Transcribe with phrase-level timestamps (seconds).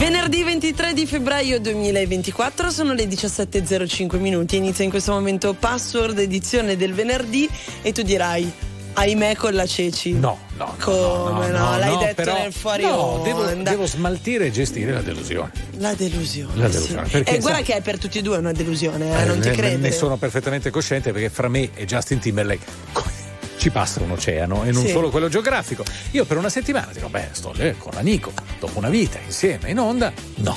[0.00, 4.56] Venerdì 23 di febbraio 2024 sono le 17.05 minuti.
[4.56, 7.46] Inizia in questo momento Password edizione del venerdì
[7.82, 8.50] e tu dirai
[8.94, 10.14] ahimè con la Ceci.
[10.14, 10.74] No, no.
[10.80, 11.58] Come no?
[11.58, 15.02] no, no L'hai no, detto però, nel fuori No, devo, devo smaltire e gestire la
[15.02, 15.50] delusione.
[15.76, 16.56] La delusione.
[16.56, 17.10] La delusione, sì.
[17.10, 19.50] perché e guarda sai- che è per tutti e due una delusione, eh, non ti
[19.50, 23.19] ne- ne, sono perfettamente cosciente perché fra me e Justin Timberlake
[23.60, 24.90] ci passa un oceano e non Sì.
[24.90, 25.84] solo quello geografico.
[26.12, 29.78] Io per una settimana dico, beh, sto lì con l'amico, dopo una vita insieme in
[29.78, 30.10] onda.
[30.36, 30.56] No.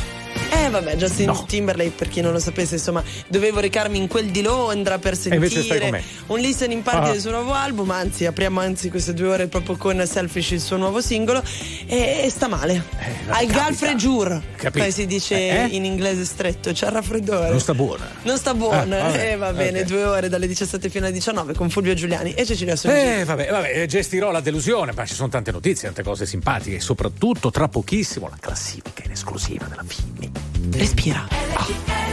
[0.55, 1.45] Eh vabbè, Justin No.
[1.47, 6.03] Timberlake, per chi non lo sapesse, insomma, dovevo recarmi in quel di Londra per sentire
[6.27, 7.11] un listening party Ah.
[7.11, 10.77] del suo nuovo album, anzi, apriamo anzi queste due ore proprio con Selfish, il suo
[10.77, 11.41] nuovo singolo,
[11.87, 12.83] e, e sta male.
[12.99, 15.67] Eh, Al galfregiur, come si dice Eh?
[15.75, 17.49] in inglese stretto, c'è il raffreddore.
[17.49, 18.07] Non sta buona.
[18.23, 19.85] Non sta buono, Ah, eh, va bene, ok.
[19.87, 23.21] due ore dalle 17 fino alle 19 con Fulvio Giuliani e Cecilia Songini.
[23.21, 26.79] Eh, vabbè, vabbè, gestirò la delusione, ma ci sono tante notizie, tante cose simpatiche e
[26.79, 30.42] soprattutto tra pochissimo la classifica in esclusiva della Fimmi.
[30.73, 31.27] Respira.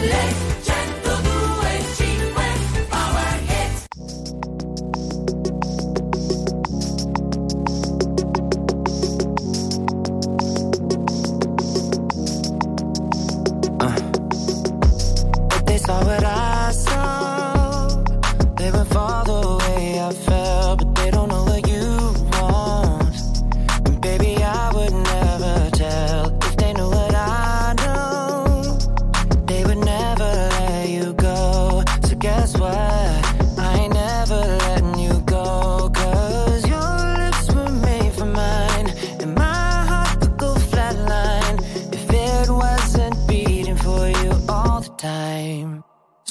[0.02, 0.99] If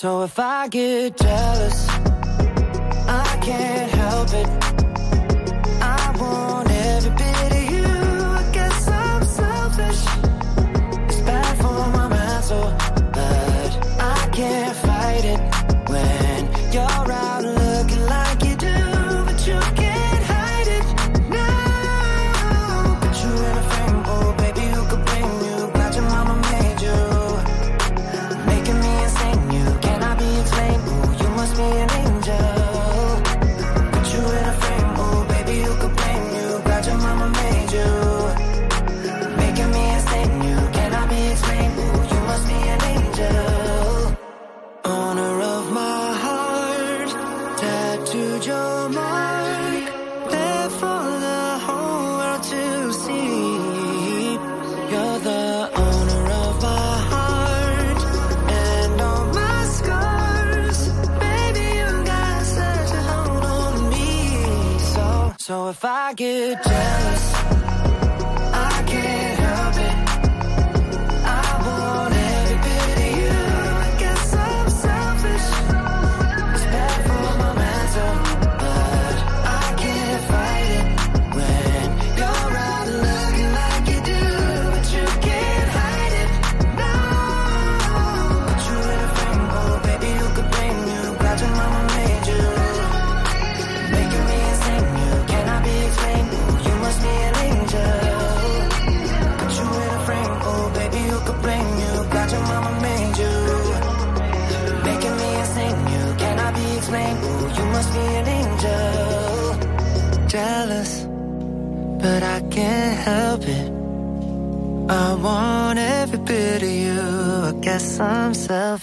[0.00, 1.86] So if I get jealous,
[3.06, 4.48] I can't help it.
[5.82, 6.49] I want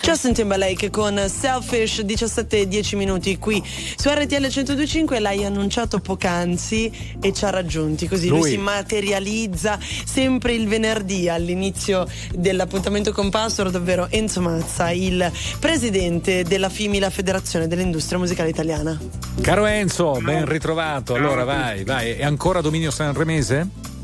[0.02, 7.18] Justin Timberlake con Selfish 17 e 10 minuti qui su RTL 1025 l'hai annunciato poc'anzi
[7.20, 8.50] e ci ha raggiunti così lui, Lui.
[8.52, 16.70] si materializza sempre il venerdì all'inizio dell'appuntamento con Password ovvero Enzo Mazza il presidente della
[16.70, 19.00] FIMI la Federazione dell'Industria Musicale Italiana
[19.42, 21.14] Caro Enzo, ben ritrovato.
[21.14, 22.12] Allora vai, vai.
[22.14, 23.96] È ancora dominio sanremese?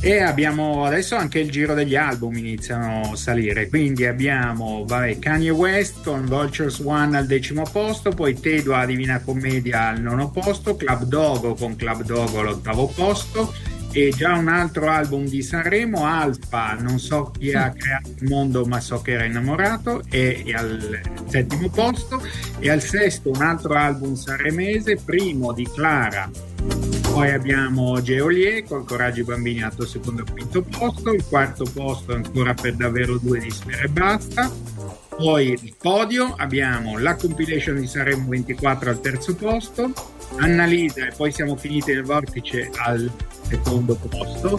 [0.00, 5.50] E abbiamo adesso anche il giro degli album iniziano a salire, quindi abbiamo vabbè, Kanye
[5.50, 10.76] West con Vultures One al decimo posto, poi Tedo a Divina Commedia al nono posto,
[10.76, 13.52] Club Dogo con Club Dogo all'ottavo posto
[13.90, 18.64] e già un altro album di Sanremo, Alfa, non so chi ha creato il mondo
[18.66, 22.22] ma so che era innamorato, è, è al settimo posto.
[22.60, 26.30] E al sesto un altro album sanremese, primo di Clara
[27.18, 32.54] poi abbiamo Geolier col Coraggio bambini alto secondo e quinto posto, il quarto posto ancora
[32.54, 34.48] per davvero due di Sfera e Basta.
[35.16, 39.92] Poi il podio abbiamo la compilation di Sanremo 24 al terzo posto,
[40.36, 43.10] Annalisa e poi siamo finiti nel vortice al
[43.48, 44.56] secondo posto.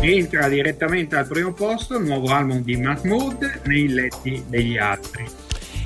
[0.00, 5.24] Entra direttamente al primo posto il nuovo album di Mahmood nei letti degli altri.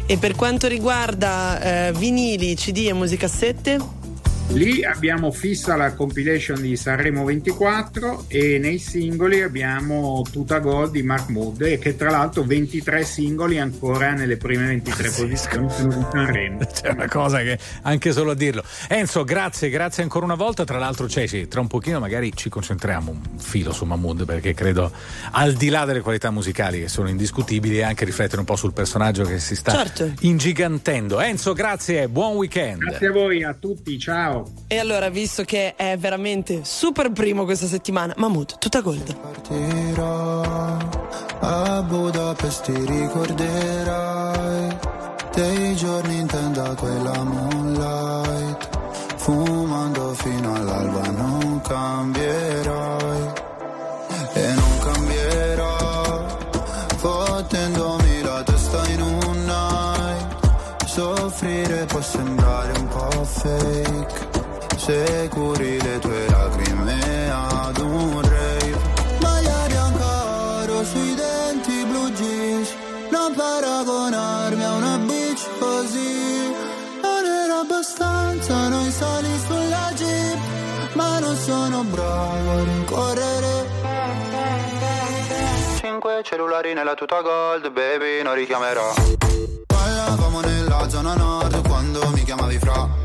[0.06, 4.03] e per quanto riguarda eh, vinili, CD e musicassette
[4.48, 11.02] Lì abbiamo fissa la compilation di Sanremo 24 e nei singoli abbiamo Tuta Gold di
[11.02, 16.58] Mahmood e che tra l'altro 23 singoli ancora nelle prime 23 posizioni sono di Sanremo.
[16.72, 18.62] C'è una cosa che anche solo a dirlo.
[18.88, 20.62] Enzo, grazie, grazie ancora una volta.
[20.64, 24.54] Tra l'altro, cioè, sì, tra un pochino magari ci concentriamo un filo su Mahmood perché
[24.54, 24.92] credo,
[25.32, 29.24] al di là delle qualità musicali che sono indiscutibili, anche riflettere un po' sul personaggio
[29.24, 30.12] che si sta Certo.
[30.20, 31.20] ingigantendo.
[31.20, 32.78] Enzo, grazie, buon weekend.
[32.78, 34.33] Grazie a voi, a tutti, ciao!
[34.66, 39.14] E allora visto che è veramente super primo questa settimana Mahmood, tutta gold.
[39.16, 40.42] Partirò
[41.40, 44.76] a Budapest ti ricorderai
[45.34, 48.68] dei giorni in tenda quella moonlight.
[49.16, 53.32] Fumando fino all'alba non cambierai
[54.34, 56.26] e non cambierò
[56.96, 60.34] fottendomi la testa in un night
[60.86, 64.03] soffrire può sembrare un po' fake
[64.84, 68.76] se curi le tue lacrime ad un rave
[69.18, 72.68] bianca sui denti blu jeans
[73.10, 76.52] non paragonarmi a una bitch così
[77.00, 80.38] non era abbastanza noi sali sulla jeep
[80.96, 83.52] ma non sono bravo a rincorrere
[85.78, 88.94] Cinque cellulari nella tuta gold, baby, non richiamerò.
[89.66, 93.03] Parlavamo nella zona nord quando mi chiamavi fra.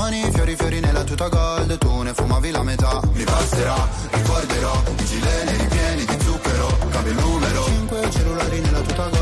[0.00, 3.02] Con i fiori fiori nella tuta gold, tu ne fumavi la metà.
[3.12, 7.64] Mi passerà, ricorderò, i gileni ripieni di zucchero, cambio il numero.
[7.66, 9.19] Cinque cellulari nella tuta gold,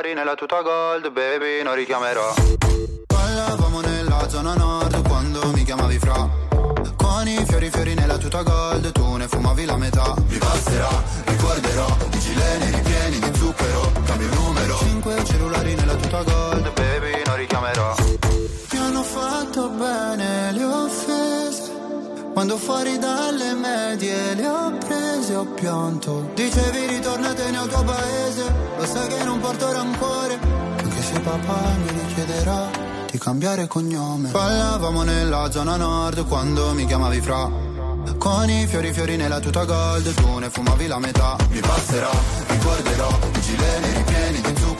[0.00, 2.32] Cellulari nella tuta gold, baby, non richiamerò.
[3.06, 6.26] Parlavamo nella zona nord quando mi chiamavi fra.
[6.96, 10.14] Con i fiori fiori nella tuta gold, tu ne fumavi la metà.
[10.26, 10.88] Mi passerà,
[11.26, 14.78] ricorderò, i gileni ripieni di zucchero, cambio il numero.
[14.78, 17.94] Cinque cellulari nella tuta gold, baby, non richiamerò.
[18.72, 21.78] Mi hanno fatto bene le offese.
[22.32, 24.78] Quando fuori dalle medie le ho
[25.40, 26.30] ho pianto.
[26.34, 30.38] Dicevi ritornatene al tuo paese Lo sai che non porto rancore.
[30.76, 32.70] Anche se papà mi richiederà
[33.10, 34.30] Di cambiare cognome.
[34.30, 37.68] Parlavamo nella zona nord Quando mi chiamavi fra.
[38.18, 41.36] Con i fiori fiori nella tuta gold Tu ne fumavi la metà.
[41.50, 42.10] Mi passerà,
[42.48, 44.79] ricorderò I gileni ripieni di zucchero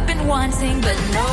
[0.00, 1.28] I've been wanting, but no.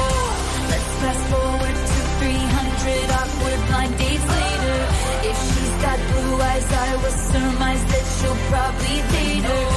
[0.67, 4.77] Let's fast forward to 300 awkward blind dates later.
[5.23, 9.76] If she's got blue eyes, I will surmise that she'll probably date her.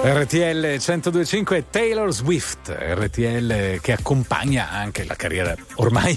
[0.00, 6.16] RTL 1025 Taylor Swift, RTL che accompagna anche la carriera ormai,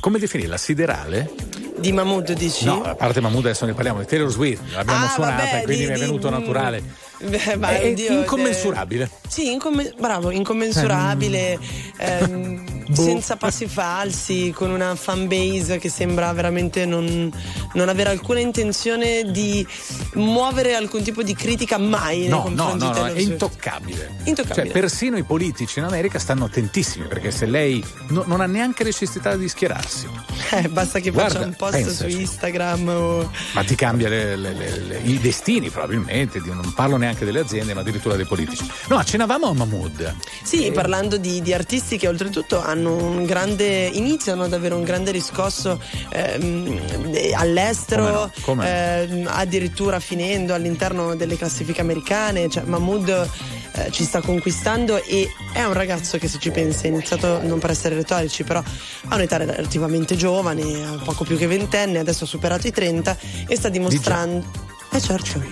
[0.00, 1.30] come definirla, siderale?
[1.76, 2.64] Di Mahmood dici?
[2.64, 5.82] No, a parte Mahmood adesso ne parliamo, di Taylor Swift, l'abbiamo Ah, suonata vabbè, quindi
[5.82, 6.82] di- mi è di- venuto naturale.
[7.20, 9.10] Beh, ma è oddio, incommensurabile.
[9.28, 11.58] Sì, incomme- bravo, incommensurabile,
[11.98, 13.02] ehm, Boh.
[13.02, 17.30] senza passi falsi, con una fan base che sembra veramente non,
[17.74, 19.66] non avere alcuna intenzione di
[20.14, 24.16] muovere alcun tipo di critica mai No, no, no, no, è intoccabile.
[24.24, 24.64] Intoccabile.
[24.66, 28.84] Cioè, persino i politici in America stanno attentissimi perché se lei no- non ha neanche
[28.84, 30.06] necessità di schierarsi,
[30.52, 32.10] Eh, basta che Guarda, faccia un post pensaci.
[32.12, 33.30] su Instagram o...
[33.52, 37.80] ma ti cambia le- le- le- i destini probabilmente, non parlo neanche delle aziende ma
[37.80, 38.68] addirittura dei politici.
[38.88, 40.14] No, accennavamo a Mahmood.
[40.42, 45.10] Sì, parlando di, di artisti che oltretutto hanno un grande, iniziano ad avere un grande
[45.10, 49.02] riscosso eh, all'estero, Come no, come?
[49.02, 53.28] ehm, addirittura finendo all'interno delle classifiche americane, cioè Mahmood
[53.72, 57.58] eh, ci sta conquistando e è un ragazzo che se ci pensi è iniziato non
[57.58, 58.62] per essere retorici, però
[59.08, 63.56] ha un'età relativamente giovane, ha poco più che ventenne, adesso ha superato i 30 e
[63.56, 64.67] sta dimostrando...
[64.90, 65.42] Eh certo.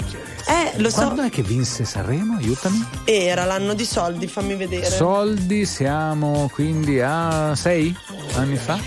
[0.48, 0.96] Eh, lo so.
[1.02, 2.36] Quando è che vinse Sanremo?
[2.36, 2.84] Aiutami.
[3.04, 4.86] Era l'anno di soldi, fammi vedere.
[4.88, 7.94] Soldi siamo quindi a sei
[8.34, 8.78] anni fa?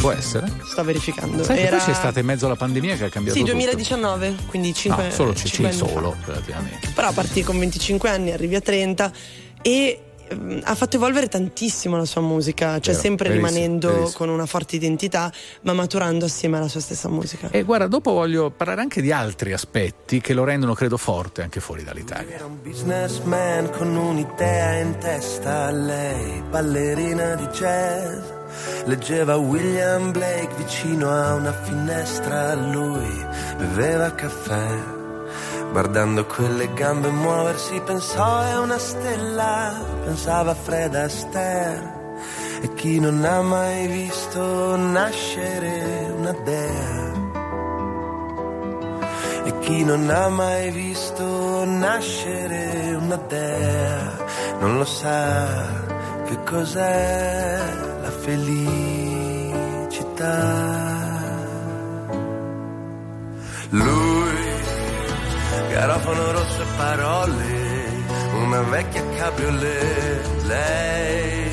[0.00, 0.50] Può essere?
[0.70, 1.42] Sto verificando.
[1.42, 1.76] Sai che Era...
[1.78, 3.56] poi c'è stata in mezzo alla pandemia che ha cambiato Sì, tutto.
[3.56, 6.90] 2019, quindi 5 No, solo, c- sì, solo relativamente.
[6.94, 9.12] Però a partire con 25 anni arrivi a 30
[9.62, 10.00] e
[10.62, 14.16] ha fatto evolvere tantissimo la sua musica, cioè Vero, sempre verissimo, rimanendo verissimo.
[14.16, 17.48] con una forte identità, ma maturando assieme alla sua stessa musica.
[17.50, 21.60] E guarda, dopo voglio parlare anche di altri aspetti che lo rendono, credo, forte anche
[21.60, 22.34] fuori dall'Italia.
[22.34, 28.34] Era un businessman con un'idea in testa, lei ballerina di jazz.
[28.84, 33.24] Leggeva William Blake vicino a una finestra, lui
[33.58, 35.04] beveva caffè.
[35.76, 39.74] Guardando quelle gambe muoversi pensò è una stella,
[40.06, 42.16] pensava Fred Astaire.
[42.62, 47.12] E chi non ha mai visto nascere una dea?
[49.44, 54.16] E chi non ha mai visto nascere una dea
[54.60, 55.46] non lo sa
[56.24, 57.60] che cos'è
[58.00, 59.24] la felicità.
[63.68, 64.25] Lui,
[65.68, 68.04] garofano rosso e parole,
[68.42, 71.50] una vecchia cabriolet, lei,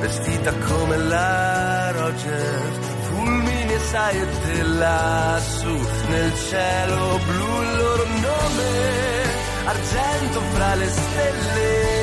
[0.00, 2.78] vestita come la Rogers,
[3.08, 8.70] fulmini e saette lassù nel cielo blu il loro nome,
[9.64, 12.00] argento fra le stelle.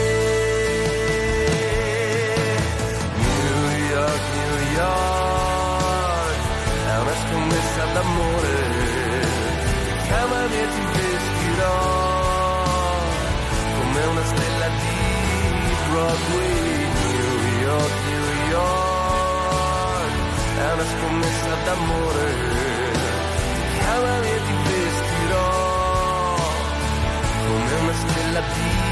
[3.17, 6.39] New York, New York,
[6.87, 8.68] è una scommessa d'amore,
[10.09, 11.77] chiamami e ti vestirò
[13.77, 14.97] come una stella di
[15.89, 17.35] Broadway, New
[17.67, 20.13] York, New York,
[20.57, 22.27] è una scommessa d'amore,
[23.79, 25.47] chiamami e ti vestirò
[27.45, 28.88] come una stella di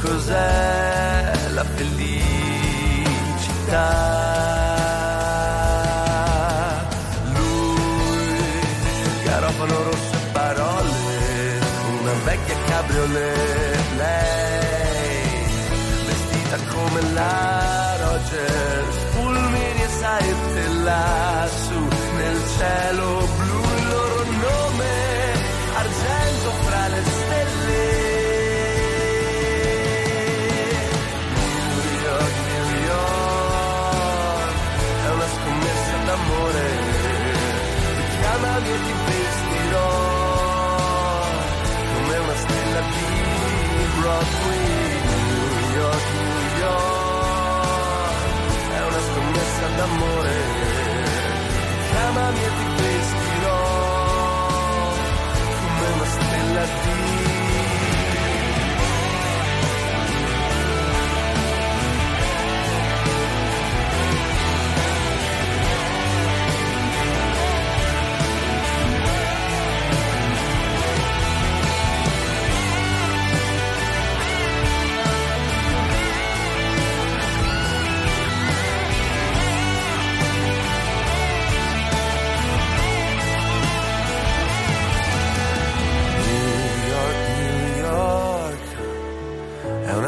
[0.00, 2.26] cos'è la felicità.
[7.34, 8.38] Lui,
[9.24, 11.58] garofano rosso parole,
[12.00, 15.46] una vecchia cabriolet, lei,
[16.06, 18.67] vestita come la Rogers,
[49.78, 50.36] d'amore,
[51.90, 53.60] chiamami e ti vestirò
[55.60, 57.07] come una stella di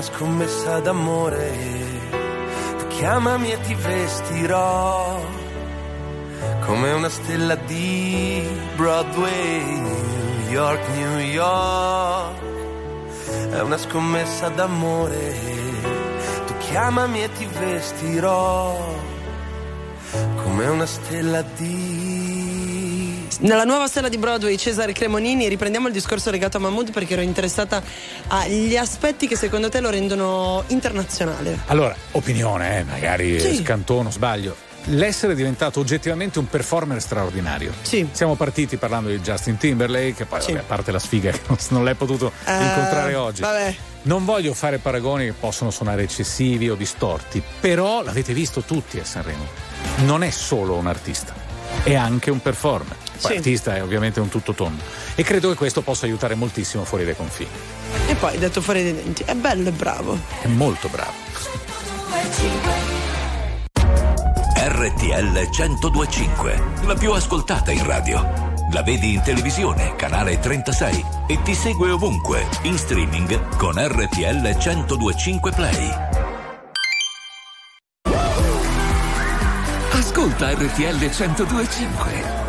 [0.00, 1.52] una scommessa d'amore.
[2.78, 5.20] Tu chiamami e ti vestirò
[6.64, 8.42] come una stella di
[8.76, 9.62] Broadway.
[9.62, 12.42] New York, New York,
[13.50, 15.34] è una scommessa d'amore.
[16.46, 18.74] Tu chiamami e ti vestirò
[20.42, 21.99] come una stella di
[23.42, 27.22] Nella nuova stella di Broadway Cesare Cremonini riprendiamo il discorso legato a Mahmood perché ero
[27.22, 27.82] interessata
[28.28, 31.58] agli aspetti che secondo te lo rendono internazionale.
[31.66, 33.56] Allora, opinione, eh, magari Sì.
[33.56, 34.54] scantono, sbaglio.
[34.84, 37.72] L'essere diventato oggettivamente un performer straordinario.
[37.80, 38.06] Sì.
[38.12, 40.52] Siamo partiti parlando di Justin Timberlake, che poi, Sì.
[40.52, 43.40] vabbè, a parte la sfiga che non, non l'hai potuto Eh, incontrare oggi.
[43.40, 43.74] Vabbè.
[44.02, 49.04] Non voglio fare paragoni che possono suonare eccessivi o distorti, però l'avete visto tutti a
[49.04, 49.46] Sanremo.
[50.04, 51.32] Non è solo un artista,
[51.82, 52.96] è anche un performer.
[53.20, 53.36] Poi Sì.
[53.36, 54.82] artista è ovviamente un tutto tondo.
[55.14, 57.50] E credo che questo possa aiutare moltissimo fuori dai confini.
[58.08, 60.18] E poi detto fuori dai denti, è bello e bravo.
[60.40, 61.12] È molto bravo.
[64.56, 68.48] RTL 1025, la più ascoltata in radio.
[68.72, 75.50] La vedi in televisione, canale 36 e ti segue ovunque, in streaming con RTL 1025
[75.52, 75.90] Play.
[79.92, 82.39] Ascolta RTL 1025.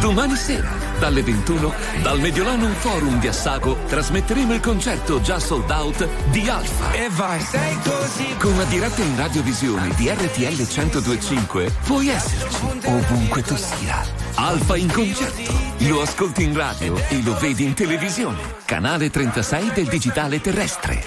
[0.00, 6.06] Domani sera, dalle 21, dal Mediolanum Forum di Assago, trasmetteremo il concerto già sold out
[6.30, 6.92] di Alfa.
[6.92, 8.36] E vai, sei così.
[8.38, 14.04] Con la diretta in radiovisione di RTL 1025 puoi esserci ovunque tu sia.
[14.34, 15.52] Alfa in concerto.
[15.78, 18.56] Lo ascolti in radio e lo vedi in televisione.
[18.64, 21.02] Canale 36 del digitale terrestre.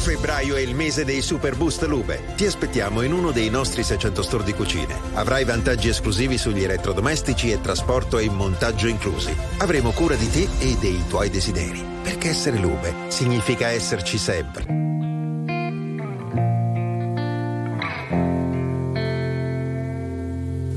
[0.00, 2.32] Febbraio è il mese dei Super Boost Lube.
[2.34, 4.98] Ti aspettiamo in uno dei nostri 600 store di cucine.
[5.12, 9.36] Avrai vantaggi esclusivi sugli elettrodomestici e trasporto e montaggio inclusi.
[9.58, 11.84] Avremo cura di te e dei tuoi desideri.
[12.02, 14.64] Perché essere Lube significa esserci sempre.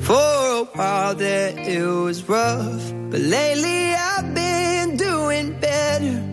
[0.02, 6.33] For a while there it was rough, but lately I've been doing better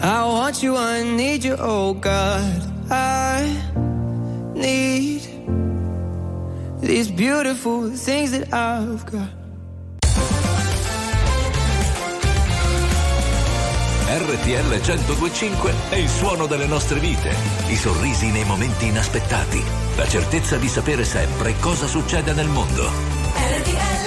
[0.00, 2.62] I want you, I need you, oh God.
[2.90, 3.52] I
[4.54, 5.22] need
[6.80, 9.36] these beautiful things that I've got.
[14.10, 17.34] RTL 1025 è il suono delle nostre vite,
[17.68, 19.62] i sorrisi nei momenti inaspettati,
[19.96, 22.88] la certezza di sapere sempre cosa succede nel mondo.
[23.34, 23.97] RTL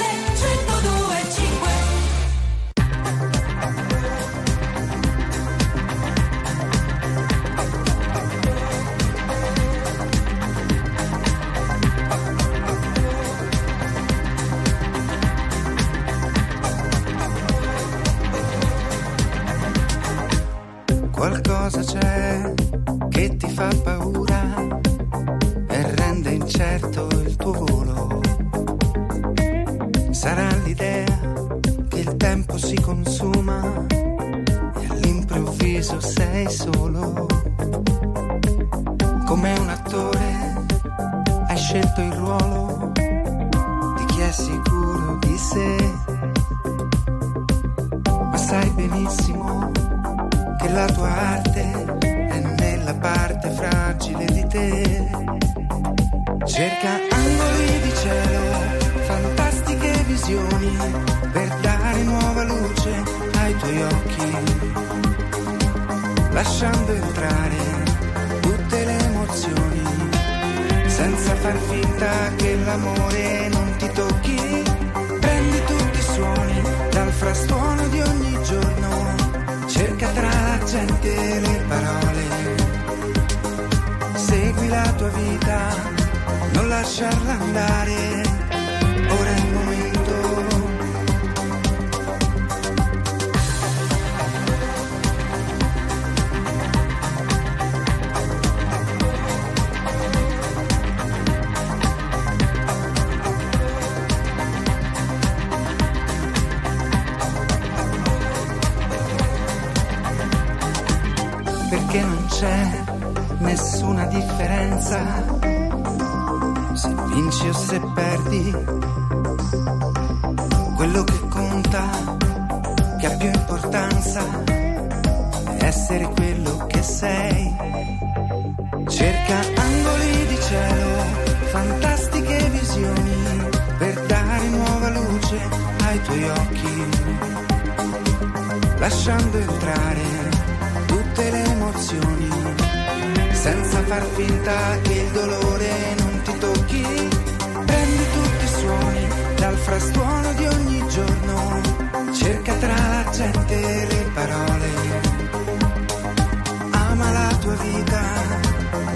[157.63, 158.01] vita,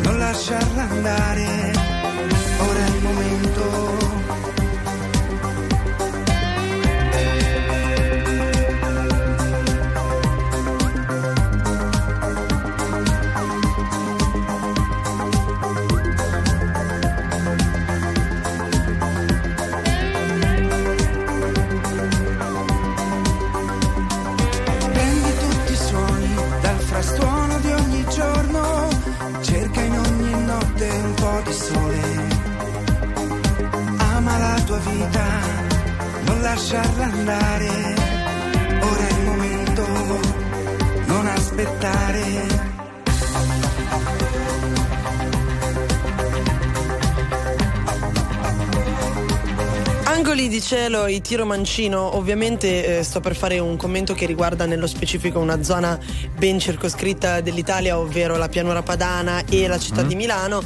[0.04, 1.95] non lasciarla andare,
[36.56, 37.68] lasciarla andare.
[38.82, 39.86] Ora è il momento,
[41.06, 42.24] non aspettare.
[50.06, 54.65] Angoli di cielo, i tiro mancino, ovviamente eh, sto per fare un commento che riguarda
[54.65, 56.00] nello specifico una zona
[56.38, 60.63] ben circoscritta dell'Italia, ovvero la pianura padana e la città di Milano.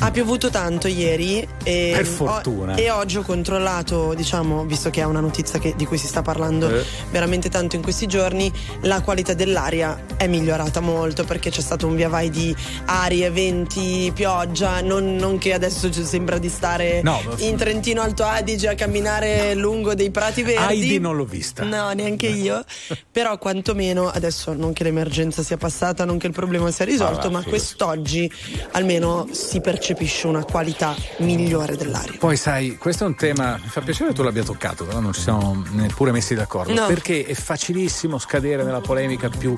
[0.00, 2.74] Ha piovuto tanto ieri e, Per fortuna.
[2.74, 6.06] ho- e oggi ho controllato, diciamo, visto che è una notizia che- di cui si
[6.06, 6.84] sta parlando Eh.
[7.10, 11.96] veramente tanto in questi giorni, la qualità dell'aria è migliorata molto perché c'è stato un
[11.96, 12.54] via vai di
[12.86, 18.24] arie, venti, pioggia, non, non che adesso ci sembra di stare No, in Trentino Alto
[18.24, 20.74] Adige a camminare lungo dei prati verdi.
[20.82, 21.64] Heidi non l'ho vista.
[21.64, 22.64] No, neanche io.
[23.10, 27.30] Però quantomeno adesso non che l'emergenza sia passata, non che il problema sia risolto, Ah,
[27.30, 27.48] va, ma figurati.
[27.50, 28.32] quest'oggi
[28.72, 29.77] almeno si percepisce
[30.24, 32.16] una qualità migliore dell'aria.
[32.18, 35.12] Poi sai, questo è un tema, mi fa piacere che tu l'abbia toccato, però non
[35.12, 36.72] ci siamo neppure messi d'accordo.
[36.74, 36.86] No.
[36.86, 39.56] Perché è facilissimo scadere nella polemica più.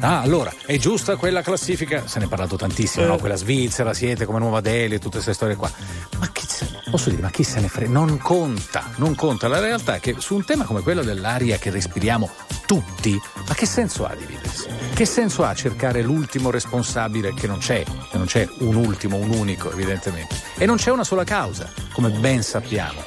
[0.00, 2.06] Ah, allora, è giusta quella classifica?
[2.06, 3.08] Se ne è parlato tantissimo, Eh.
[3.08, 3.16] no?
[3.18, 5.70] Quella Svizzera, siete come Nuova Delhi, tutte queste storie qua.
[6.18, 7.90] Ma chi se, posso dire, ma chi se ne frega?
[7.90, 9.48] Non conta, non conta.
[9.48, 12.30] La realtà è che su un tema come quello dell'aria che respiriamo
[12.66, 14.68] tutti, ma che senso ha dividersi?
[14.94, 17.82] Che senso ha cercare l'ultimo responsabile che non c'è?
[17.82, 20.34] Che non c'è un ultimo, un unico, evidentemente.
[20.56, 23.02] E non c'è una sola causa, come ben sappiamo.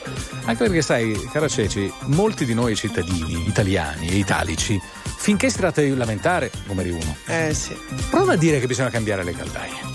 [0.45, 4.79] Anche perché, sai, cara Ceci, molti di noi cittadini italiani e italici,
[5.17, 7.75] finché si tratta di lamentare, numeri uno, Eh sì.
[8.09, 9.93] prova a dire che bisogna cambiare le caldaie.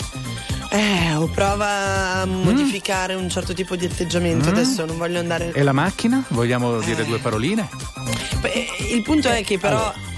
[0.72, 2.42] Eh, o prova a Mm.
[2.44, 4.48] modificare un certo tipo di atteggiamento.
[4.50, 5.50] Adesso non voglio andare.
[5.52, 6.22] E la macchina?
[6.28, 7.68] Vogliamo dire due paroline?
[8.40, 10.09] Beh, il punto è che però eh,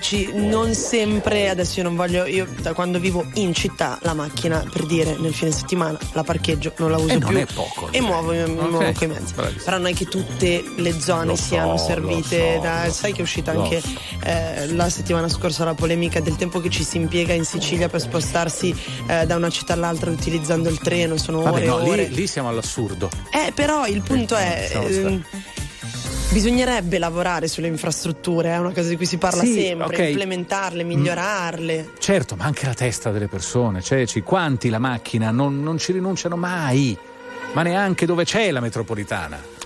[0.00, 4.64] ci- non sempre, adesso io non voglio, io da quando vivo in città la macchina
[4.70, 7.88] per dire nel fine settimana la parcheggio, non la uso Eh, non più è poco,
[7.90, 9.32] e muovo, mi Ok, muovo coi mezzi.
[9.34, 9.64] bravissimo.
[9.64, 12.90] Però non è che tutte le zone Lo so, siano lo servite so, da.
[12.90, 13.88] sai che è uscita anche so.
[14.24, 18.00] eh, la settimana scorsa la polemica del tempo che ci si impiega in Sicilia per
[18.00, 18.74] spostarsi
[19.08, 22.04] eh, da una città all'altra utilizzando il treno, sono Vabbè, ore e no, ore.
[22.08, 23.08] lì, lì siamo all'assurdo.
[23.30, 25.14] Eh, però il punto è.
[26.32, 30.00] Bisognerebbe lavorare sulle infrastrutture, è una cosa di cui si parla Sì, sempre, ok.
[30.00, 30.04] Mm.
[30.08, 31.90] implementarle, migliorarle.
[31.98, 36.36] Certo, ma anche la testa delle persone, Ceci, quanti la macchina non, non ci rinunciano
[36.36, 36.96] mai,
[37.52, 39.55] ma neanche dove c'è la metropolitana.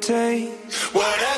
[0.00, 0.50] take.
[0.92, 1.37] Whatever.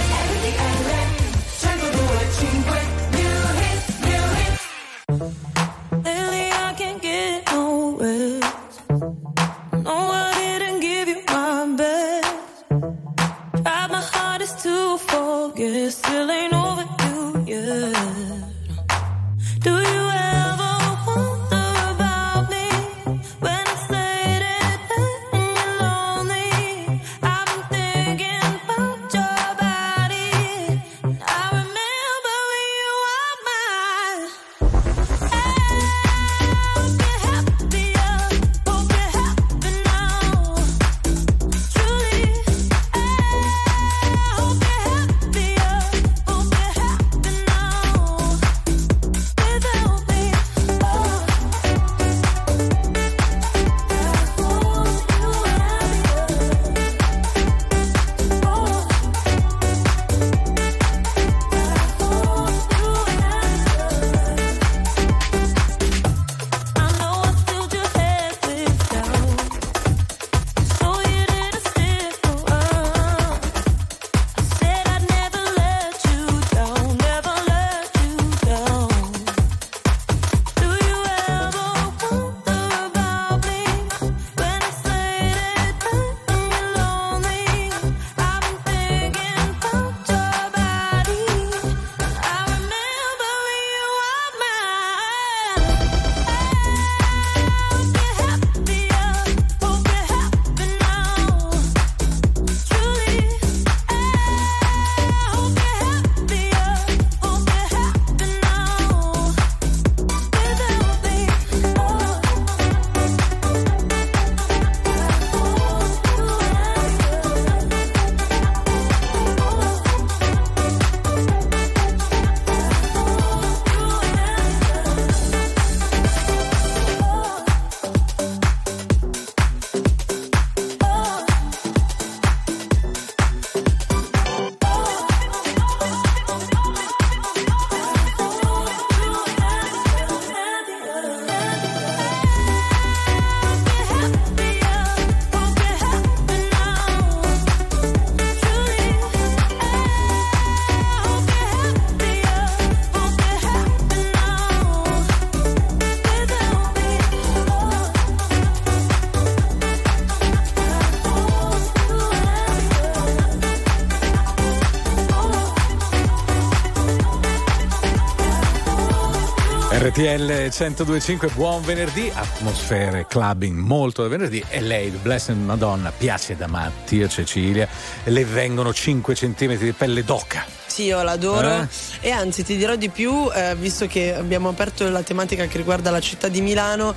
[169.81, 176.45] RTL 1025, buon venerdì, atmosfere, clubbing molto da venerdì e lei, Blessed Madonna, piace da
[176.45, 177.67] matti a Cecilia
[178.03, 180.45] le vengono 5 cm di pelle d'oca.
[180.67, 181.67] Sì, io l'adoro Eh?
[182.01, 185.89] e anzi ti dirò di più, eh, visto che abbiamo aperto la tematica che riguarda
[185.89, 186.93] la città di Milano,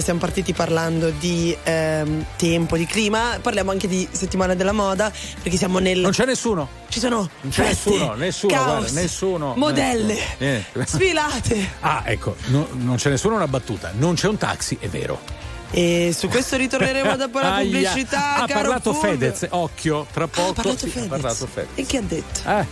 [0.00, 5.12] siamo partiti parlando di ehm, tempo, di clima, parliamo anche di settimana della moda,
[5.42, 5.98] perché siamo nel...
[6.00, 6.68] Non c'è nessuno.
[6.88, 9.54] Ci sono Non c'è feste, nessuno, nessuno, caos, guarda, nessuno.
[9.56, 10.84] modelle, nessuno.
[10.86, 11.68] Sfilate.
[11.80, 15.20] Ah, ecco, no- non c'è nessuno una battuta, non c'è un taxi, è vero.
[15.70, 18.36] E su questo ritorneremo dopo la pubblicità.
[18.36, 19.10] Ha caro parlato Fulvio.
[19.10, 20.50] Fedez, occhio, tra poco.
[20.50, 21.04] Ha parlato sì, Fedez.
[21.06, 21.70] Ha parlato Fedez.
[21.74, 22.40] E chi ha detto?
[22.48, 22.66] Eh.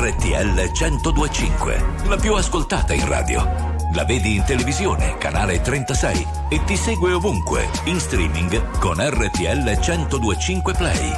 [0.00, 3.42] RTL 1025, la più ascoltata in radio.
[3.94, 10.72] La vedi in televisione, canale 36 e ti segue ovunque, in streaming con RTL 1025
[10.74, 11.12] Play.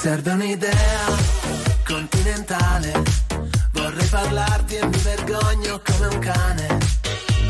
[0.00, 0.72] Serve un'idea
[1.84, 3.02] continentale.
[3.72, 6.78] Vorrei parlarti e mi vergogno come un cane.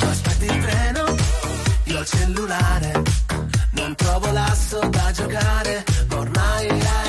[0.00, 1.03] Aspetti il treno,
[2.04, 3.02] il cellulare.
[3.72, 5.84] Non trovo l'asso da giocare.
[6.08, 7.03] ma Ormai ai,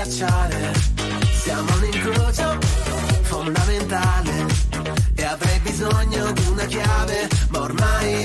[0.00, 0.72] ghiacciare.
[1.42, 2.58] Siamo un incrocio
[3.22, 4.46] fondamentale.
[5.14, 7.28] E avrei bisogno di una chiave.
[7.50, 8.24] Ma ormai,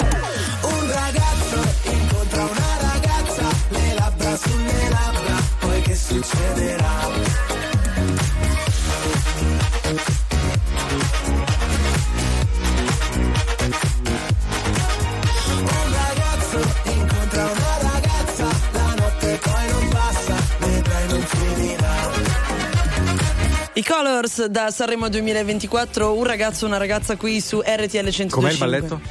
[23.91, 28.29] Colors da Sanremo 2024, un ragazzo, una ragazza qui su RTL 125.
[28.29, 29.01] Com'è il balletto?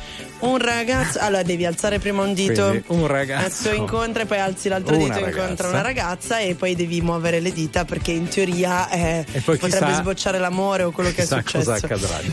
[0.41, 3.71] Un ragazzo, allora devi alzare prima un dito, Quindi, un ragazzo.
[3.73, 7.41] Incontra e poi alzi l'altro Una dito e incontra una ragazza e poi devi muovere
[7.41, 11.75] le dita perché in teoria eh, potrebbe chissà- sbocciare l'amore o quello che è successo.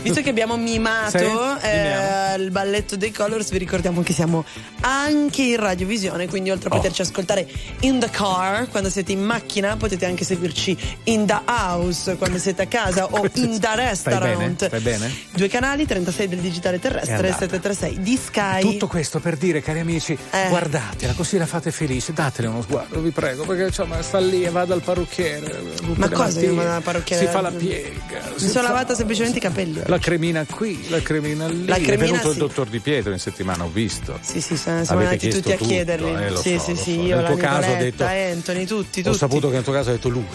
[0.02, 4.44] Visto che abbiamo mimato Sì, eh, il balletto dei Colors, vi ricordiamo che siamo
[4.80, 6.76] anche in radiovisione, quindi oltre a Oh.
[6.76, 7.46] poterci ascoltare
[7.80, 12.62] in the car quando siete in macchina, potete anche seguirci in the house quando siete
[12.62, 13.88] a casa o in the Stai bene?
[13.90, 14.66] restaurant.
[14.66, 15.12] Stai bene?
[15.34, 17.38] Due canali, 36 del digitale terrestre e andata.
[17.38, 18.60] 736 di Sky.
[18.60, 20.48] Tutto questo per dire, cari amici, Eh.
[20.48, 24.50] guardatela, così la fate felice, datele uno sguardo, vi prego, perché insomma sta lì e
[24.50, 25.62] va dal parrucchiere.
[25.94, 27.24] Ma cosa mattine, vado dal parrucchiere?
[27.26, 28.20] Si fa la piega.
[28.34, 29.80] Mi sono fa- lavata semplicemente i capelli.
[29.86, 31.66] La cremina qui, la cremina lì.
[31.66, 32.38] La è cremina, venuto il sì.
[32.38, 34.18] dottor Di Pietro in settimana, ho visto.
[34.22, 36.12] Sì, sì, Avete andati tutti a tutto, chiederli.
[36.24, 37.00] eh, sì, so, sì, sì, so.
[37.02, 39.16] io, Nel la tuo caso ho detto- Anthony, tutti, Ho tutti.
[39.18, 40.26] saputo che nel tuo caso ha detto Lud.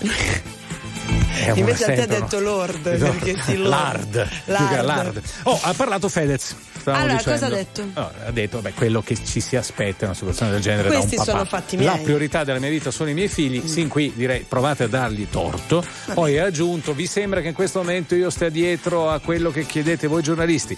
[1.06, 2.44] Un Invece a te ha detto no?
[2.44, 3.68] Lord, No, perché sì, Lord.
[3.68, 4.28] Lard.
[4.28, 4.84] più che Lard.
[4.84, 5.22] Lard.
[5.44, 6.54] Oh, ha parlato Fedez.
[6.78, 7.38] stavamo Allora, dicendo.
[7.40, 7.86] cosa ha detto?
[7.94, 11.16] Oh, ha detto beh, quello che ci si aspetta in una situazione del genere Questi
[11.16, 11.30] da un papà.
[11.38, 11.88] sono fatti miei.
[11.88, 11.92] Mm.
[11.96, 13.66] La priorità della mia vita sono i miei figli.
[13.66, 15.84] Sin qui direi provate a dargli torto.
[16.12, 19.64] Poi ha aggiunto: vi sembra che in questo momento io stia dietro a quello che
[19.64, 20.76] chiedete voi giornalisti?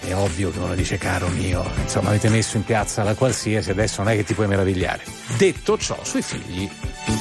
[0.00, 4.02] È ovvio che uno dice, caro mio, insomma, avete messo in piazza la qualsiasi, adesso
[4.02, 5.02] non è che ti puoi meravigliare.
[5.36, 6.68] Detto ciò, sui figli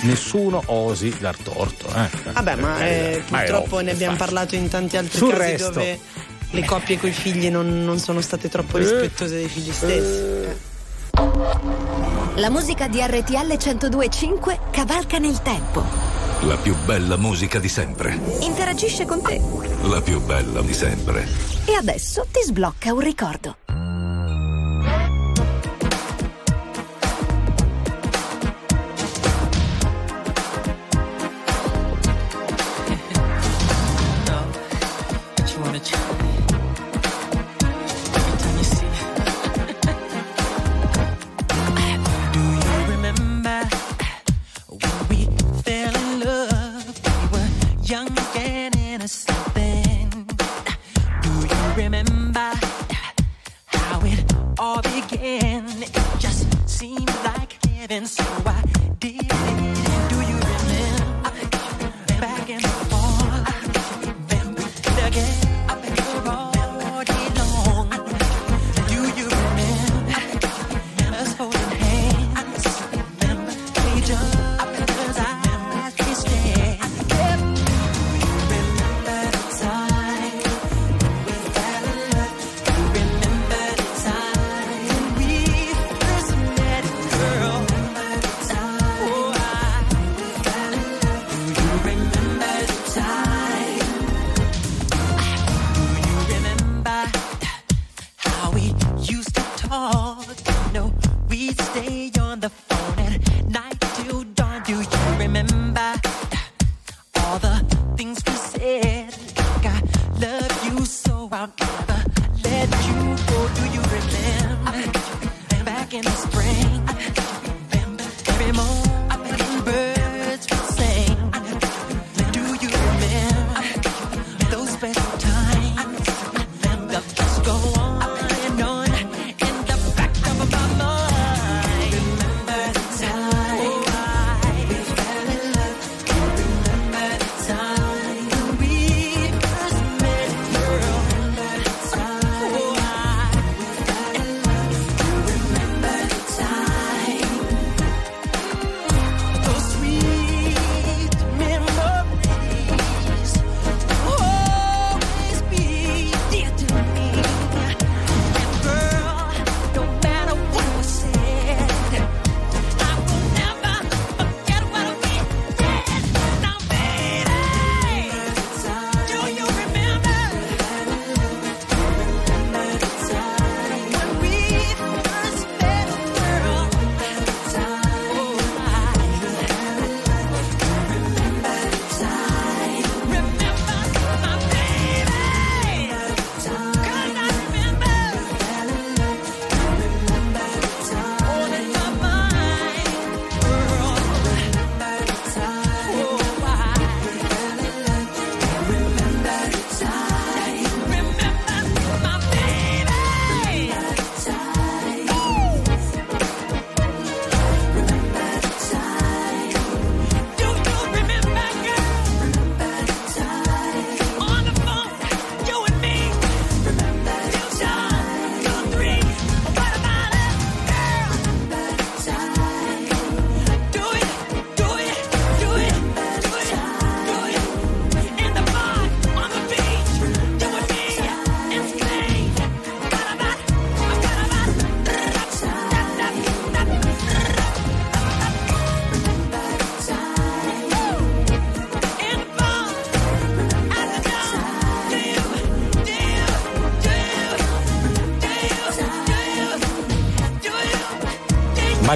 [0.04, 1.88] nessuno osi dar torto.
[1.88, 2.32] eh.
[2.32, 4.34] Vabbè, ma eh, Ma purtroppo ovvio, ne abbiamo facile.
[4.36, 5.70] parlato in tanti altri Sul casi resto.
[5.72, 6.00] dove
[6.52, 10.66] le coppie coi figli non, non sono state troppo rispettose dei figli stessi.
[12.36, 15.84] La musica di RTL 1025 cavalca nel tempo.
[16.42, 18.18] La più bella musica di sempre.
[18.42, 19.42] Interagisce con te.
[19.84, 21.28] La più bella di sempre.
[21.66, 23.58] E adesso ti sblocca un ricordo.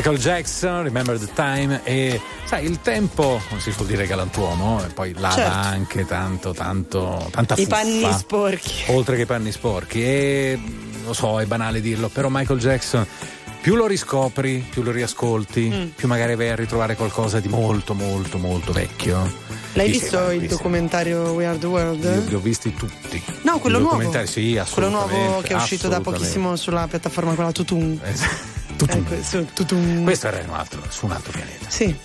[0.01, 4.87] Michael Jackson, Remember the Time e sai il tempo, come si suol dire galantuomo, e
[4.87, 5.51] poi lava Certo.
[5.55, 8.73] anche tanto, tanto, tanta I fuffa, panni sporchi.
[8.87, 10.59] Oltre che i panni sporchi e
[11.05, 13.05] lo so, è banale dirlo, però Michael Jackson
[13.61, 15.87] più lo riscopri, più lo riascolti, Mm.
[15.95, 19.49] più magari vai a ritrovare qualcosa di molto, molto, molto vecchio.
[19.73, 22.27] L'hai Dici, visto "Ma il documentario We Are the World?
[22.27, 23.21] Li, ho visti tutti.
[23.43, 24.25] No, quello I nuovo.
[24.25, 26.11] Sì, Quello nuovo assolutamente, che è uscito da assolutamente.
[26.25, 27.99] pochissimo sulla piattaforma quella Tutum.
[28.93, 30.03] Ecco, Tutum.
[30.03, 31.69] Questo era un altro, su un altro pianeta.
[31.69, 31.95] Sì.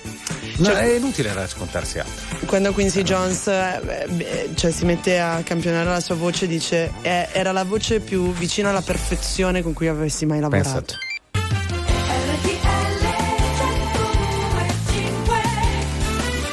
[0.59, 2.47] No, Cioè- è inutile raccontarsi altro.
[2.47, 7.53] Quando Quincy Jones eh, cioè, si mette a campionare la sua voce, dice "Eh, era
[7.53, 10.95] la voce più vicina alla perfezione con cui avessi mai lavorato.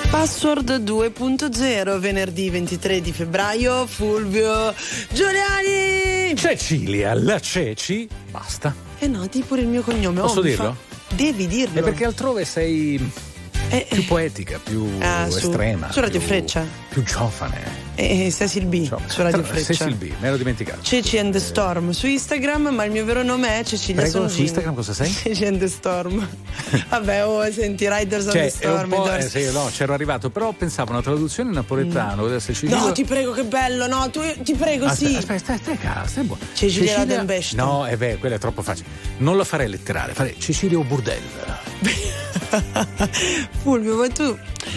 [0.10, 4.74] Password 2.0, venerdì 23 di febbraio, Fulvio
[5.12, 6.36] Giuliani!
[6.36, 8.74] Cecilia, la Ceci, basta.
[9.04, 10.22] Eh no, di pure il mio cognome.
[10.22, 10.78] Posso oh, dirlo?
[10.78, 11.78] fa- Devi dirlo.
[11.78, 12.98] È perché altrove sei
[13.90, 15.92] più poetica, più Ah, su- estrema.
[15.92, 16.66] su Radio più- Freccia.
[16.90, 17.82] Più giovane.
[17.96, 19.74] Eh, Cecil B su Radio Tra- Freccia.
[19.74, 20.80] Cecil B, me l'ero dimenticato.
[20.82, 24.24] Ceci and the Storm su Instagram, ma il mio vero nome è Cecilia Prego, su
[24.24, 24.42] Songini.
[24.48, 25.12] Instagram cosa sei?
[25.14, 26.28] Ceci and the Storm.
[26.90, 28.94] Vabbè, oh, senti, Riders Cioè, and the Storm.
[28.94, 32.26] eh, sì, no, c'ero arrivato, però pensavo una traduzione in napoletano.
[32.28, 32.38] Mm.
[32.70, 35.16] No, ti prego, che bello, no, tu, ti prego, sì.
[35.16, 36.42] Aspetta, aspetta, aspetta, stai buono.
[36.54, 37.54] Cecilia Radenbest.
[37.56, 38.88] No, è vero, quello è troppo facile.
[39.18, 41.22] Non lo farei letterale, farei Cecilia o Burdel.
[43.64, 44.24] Fulvio, ma tu,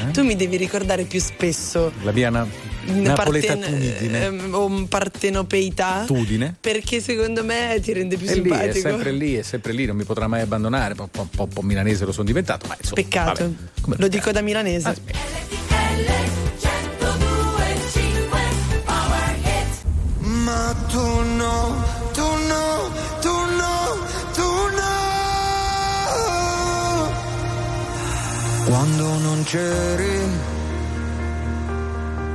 [0.09, 0.11] Eh?
[0.13, 2.47] tu mi devi ricordare più spesso La mia na-
[2.87, 4.25] napoletatudine.
[4.25, 6.05] ehm, o partenopeità.
[6.07, 6.55] Tudine.
[6.61, 8.89] Perché secondo me ti rende più È lì, è simpatico.
[8.89, 10.95] sempre lì, è sempre lì, non mi potrà mai abbandonare.
[10.99, 13.01] Un po', un po'- un po' milanese lo sono diventato, ma insomma.
[13.03, 13.55] Peccato.
[13.83, 14.01] vabbè.
[14.01, 14.95] Lo dico da milanese.
[20.21, 21.85] Ma tu no, tu no,
[28.77, 30.21] Quando non c'eri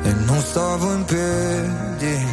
[0.02, 2.28] e non stavo in piedi,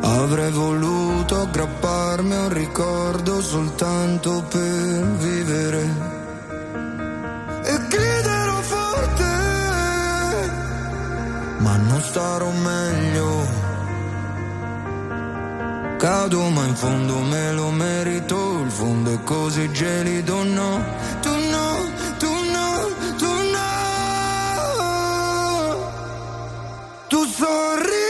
[0.00, 5.82] avrei voluto aggrapparmi a un ricordo soltanto per vivere.
[7.62, 9.24] E griderò forte
[11.58, 13.46] ma non starò meglio.
[15.96, 20.84] Cado ma in fondo me lo merito, il fondo è così gelido, no,
[21.20, 21.85] tu no,
[27.38, 28.05] Tu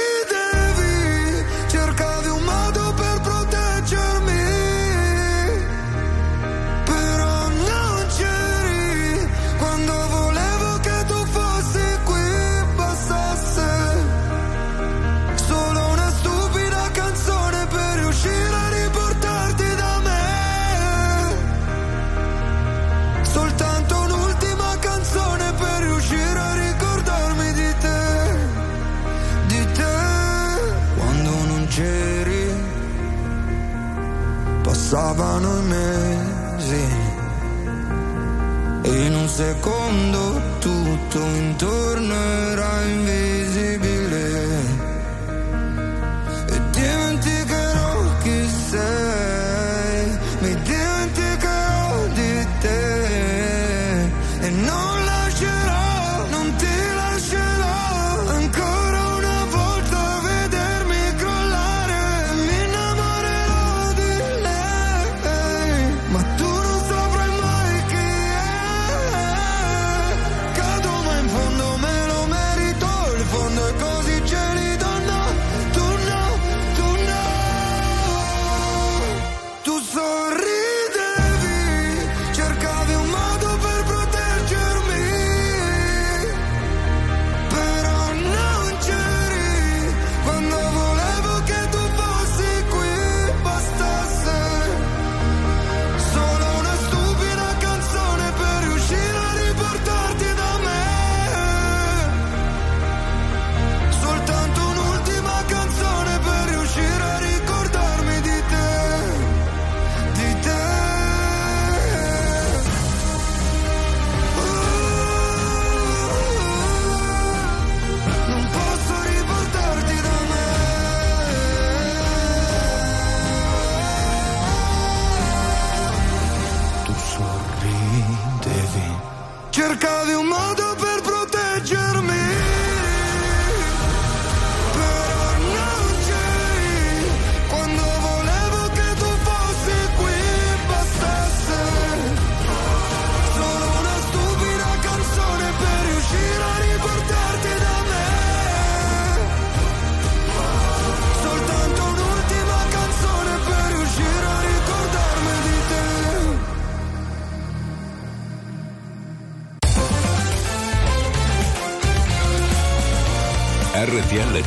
[34.96, 36.86] passavano i mesi.
[38.82, 43.35] E in un secondo tutto intorno era invisibile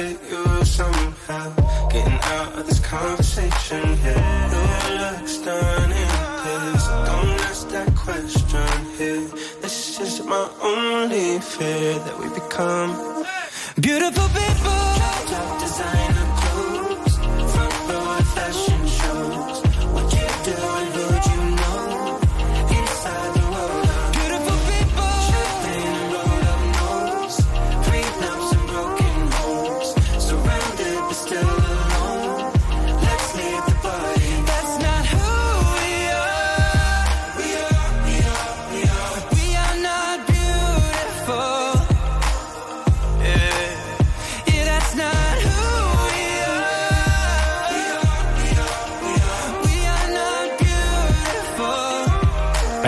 [0.00, 1.56] I could use some help
[1.92, 4.24] getting out of this conversation here.
[4.88, 9.28] You look stunning, please don't ask that question here.
[9.60, 13.26] This is my only fear that we become
[13.78, 14.80] beautiful people.
[15.32, 16.19] Top designer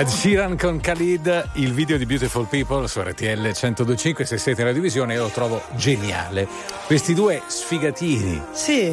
[0.02, 4.66] Ed Sheeran con Khalid, il video di Beautiful People su RTL 1025, se siete in
[4.66, 6.48] radiovisione io lo trovo geniale.
[6.86, 8.42] Questi due sfigatini,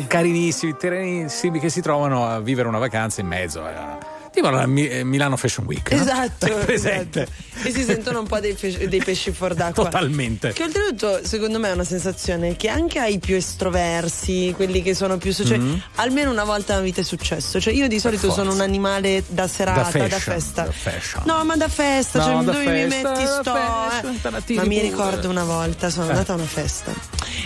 [0.06, 4.19] carinissimi, terenissimi, che si trovano a vivere una vacanza in mezzo a...
[4.32, 5.92] Tipo la Mi- eh, Milano Fashion Week.
[5.92, 6.00] no?
[6.02, 7.22] Esatto, presente?
[7.24, 7.68] esatto.
[7.68, 9.86] E si sentono un po' dei, pesci- dei pesci fuor d'acqua.
[9.86, 10.54] Totalmente.
[10.54, 15.18] Che oltretutto, secondo me, è una sensazione che anche ai più estroversi, quelli che sono
[15.18, 15.82] più sociali, Mhm.
[15.96, 17.60] almeno una volta nella vita è successo.
[17.60, 20.64] Cioè, io di solito sono un animale da serata, Da fashion, da festa.
[20.64, 21.24] da fashion.
[21.26, 23.54] No, ma da festa, No, cioè, da dove mi festa, metti da sto.
[23.56, 24.54] fashion, eh.
[24.54, 26.10] Ma mi ricordo una volta, sono Eh.
[26.12, 26.94] andata a una festa,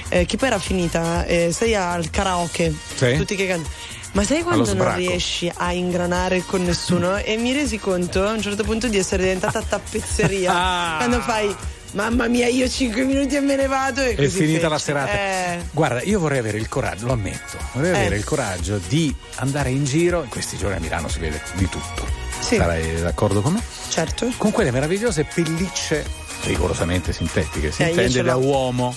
[0.09, 3.15] eh, che poi era finita, eh, sei al karaoke, Sì.
[3.15, 3.73] tutti che cantano.
[4.13, 7.17] Ma sai quando non riesci a ingranare con nessuno?
[7.17, 10.51] E mi resi conto a un certo punto di essere diventata tappezzeria.
[10.53, 10.95] Ah.
[10.97, 11.53] Quando fai,
[11.93, 14.01] mamma mia, io 5 minuti e me ne vado.
[14.01, 14.69] E È così finita feci.
[14.69, 15.11] la serata.
[15.11, 17.95] Eh, Guarda, io vorrei avere il coraggio, lo ammetto, vorrei Eh.
[17.95, 20.21] avere il coraggio di andare in giro.
[20.21, 22.05] In questi giorni a Milano si vede di tutto.
[22.39, 22.57] Sì.
[22.57, 23.63] Sarai d'accordo con me?
[23.89, 24.31] certo.
[24.37, 26.05] Con quelle meravigliose pellicce
[26.43, 27.71] rigorosamente sintetiche.
[27.71, 28.95] Si Eh, intende da uomo.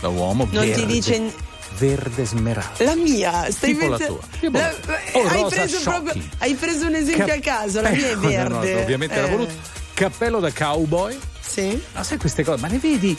[0.00, 1.32] Da uomo Non ti verde, dice
[1.78, 2.84] verde smeralda.
[2.84, 4.70] la mia, stai Tipo la pensando- La- la
[5.02, 8.10] eh, O hai, preso proprio, hai preso un esempio Cap- a caso, la mia è
[8.10, 8.74] Eh, no, verde.
[8.74, 9.52] no, ovviamente era Eh, voluto.
[9.94, 11.18] Cappello da cowboy.
[11.40, 11.80] Sì.
[11.94, 12.60] Ma sai queste cose?
[12.60, 13.16] Ma le vedi?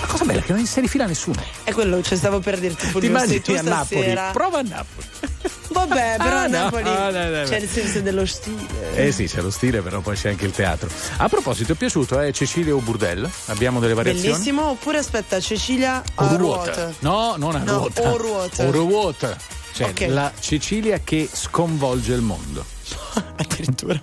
[0.00, 1.40] La cosa bella è che non si rifila nessuno.
[1.64, 4.18] È quello, cioè stavo per dirti Ti sei tu immagini a Napoli?
[4.32, 5.06] Prova a Napoli.
[5.70, 8.96] Vabbè, però Ah, a Napoli no, no, no, c'è il senso dello stile.
[8.96, 10.88] Eh sì, c'è lo stile, però poi c'è anche il teatro.
[11.18, 13.28] A proposito, è piaciuto eh, Cecilia o Burdel?
[13.46, 14.30] Abbiamo delle variazioni?
[14.30, 16.92] Bellissimo, oppure aspetta, Cecilia O a ruota.
[17.00, 18.02] No, non a ruota.
[18.10, 18.66] o ruota.
[18.66, 19.36] O ruota.
[19.72, 20.06] Cioè, Ok.
[20.08, 22.64] la Cecilia che sconvolge il mondo.
[23.36, 24.02] Addirittura.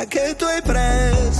[0.00, 1.39] rincorsa che tu hai preso,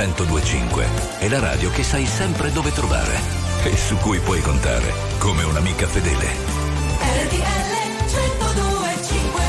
[0.00, 0.86] 1025
[1.18, 3.20] è la radio che sai sempre dove trovare
[3.64, 6.26] e su cui puoi contare come un'amica fedele.
[7.26, 7.70] RTL
[8.06, 9.42] 1025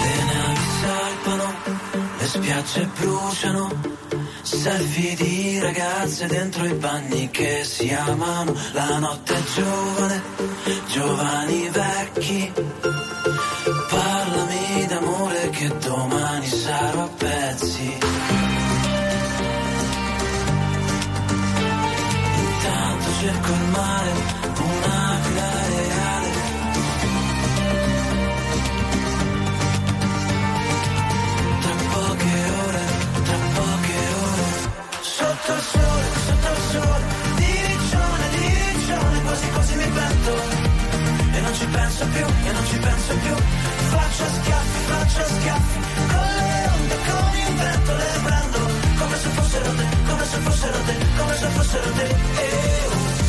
[0.00, 1.54] Le navi salpano,
[2.18, 3.70] le spiagge bruciano,
[4.40, 10.31] selfie di ragazze dentro i bagni che si amano, la notte è giovane,
[10.86, 12.52] giovani vecchi,
[13.90, 17.98] parlami d'amore che domani sarò a pezzi.
[22.38, 24.12] Intanto cerco il mare,
[41.72, 43.34] penso più, io non ci penso più.
[43.92, 45.78] Faccio schiaffi, faccio schiaffi,
[46.12, 48.58] con le onde, con il vento le prendo,
[48.98, 52.04] come se fossero te, come se fossero te, come se fossero te.
[52.04, 53.20] Eh, oh.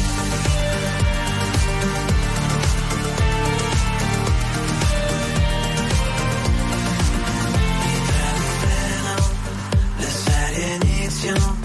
[9.98, 11.58] le serie iniziano,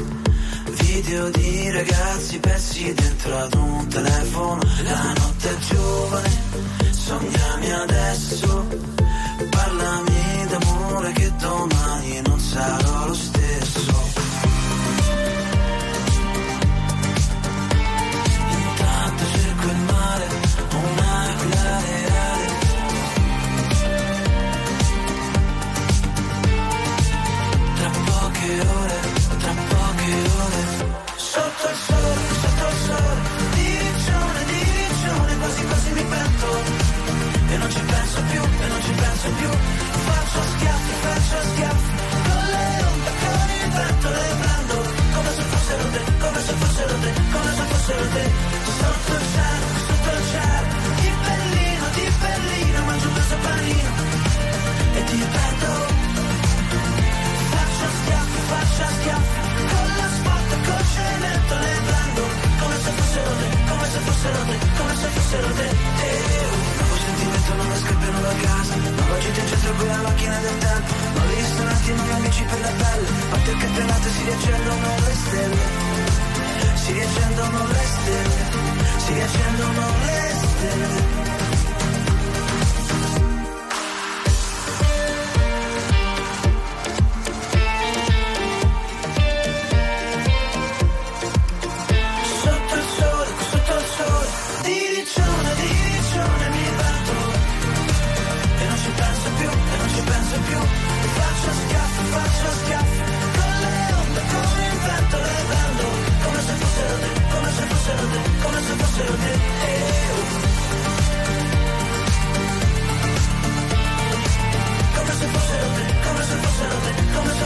[0.83, 6.48] video di ragazzi persi dentro ad un telefono, la notte è giovane
[7.09, 8.67] sognami adesso.
[9.51, 12.88] Parlami d'amore che domani non sarò
[65.29, 65.69] fossero te.
[65.69, 66.09] E
[66.41, 66.49] io,
[66.79, 70.59] nuovo sentimento, non mi scappano da casa Nuova gita in centro con la macchina del
[70.59, 70.95] tempo.
[71.15, 73.09] Nuovi ristoranti, nuovi amici per la pelle.
[73.31, 75.65] Notte che pelate si riaccendono le stelle.
[76.75, 78.41] Si riaccendono le stelle.
[79.05, 81.28] Si riaccendono le stelle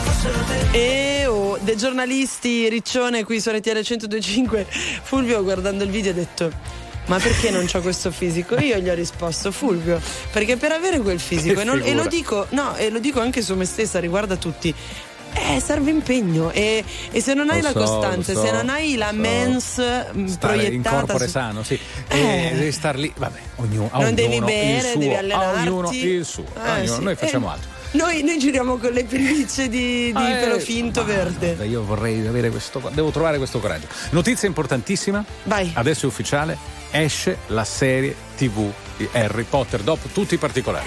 [0.00, 0.38] fossero
[0.70, 4.66] te E oh, dei giornalisti Riccione qui su RTL 1025
[5.02, 8.56] Fulvio guardando il video ha detto ma perché non c'ho questo fisico?
[8.60, 10.00] Io gli ho risposto Fulvio,
[10.30, 13.42] perché per avere quel fisico e, non- e lo dico, no, e lo dico anche
[13.42, 14.72] su me stessa, riguarda tutti.
[15.34, 18.52] Eh, serve impegno e, e se non hai Lo la so, costanza, lo so, se
[18.52, 19.14] non hai la so.
[19.14, 19.76] mens
[20.12, 21.78] mh, Stare in proiettata corpore su- sano, sì.
[22.08, 22.50] Eh.
[22.52, 25.68] E devi star lì, vabbè, ognuno, a Non devi ognuno bere, il suo, devi allenarti.
[25.68, 27.02] ognuno il suo, Eh, a ognuno- sì.
[27.02, 27.70] noi facciamo Eh, altro.
[27.92, 31.46] Noi, noi giriamo con le pellicce di, di Ah, eh, pelo finto verde.
[31.54, 33.86] Guarda, Io vorrei avere questo, devo trovare questo coraggio.
[34.10, 35.22] Notizia importantissima.
[35.44, 35.70] Vai.
[35.74, 36.56] Adesso è ufficiale,
[36.90, 40.86] esce la serie TV di Harry Potter dopo tutti i particolari.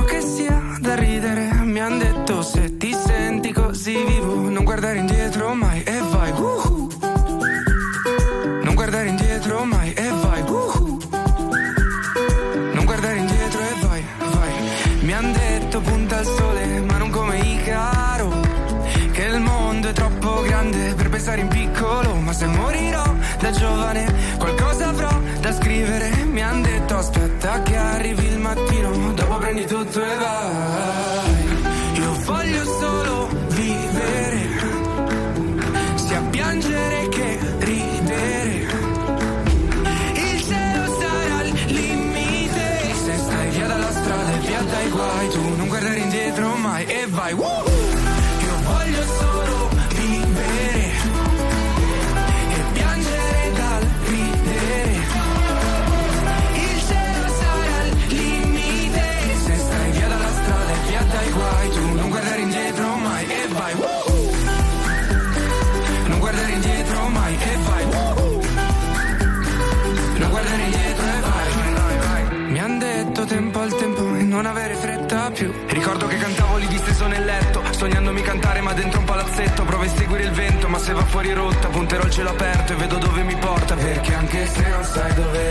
[4.71, 6.31] guardare indietro mai e vai.
[6.31, 6.60] uhu.
[47.21, 47.70] Mai e vai Woo!
[82.21, 83.75] Cielo aperto e vedo dove mi porta.
[83.75, 85.50] Perché anche se non sai dove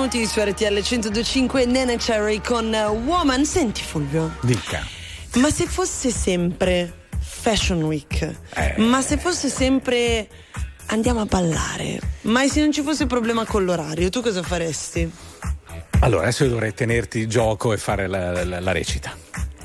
[0.00, 3.44] minuti su RTL 1025 Nene Cherry con eh, Woman.
[3.44, 4.82] Senti Fulvio, Dica.
[5.34, 8.74] ma se fosse sempre Fashion Week, Eh.
[8.78, 10.26] ma se fosse sempre
[10.86, 15.10] andiamo a ballare, ma se non ci fosse problema con l'orario, tu cosa faresti?
[16.00, 19.14] Allora, adesso dovrei tenerti gioco e fare la, la- la recita.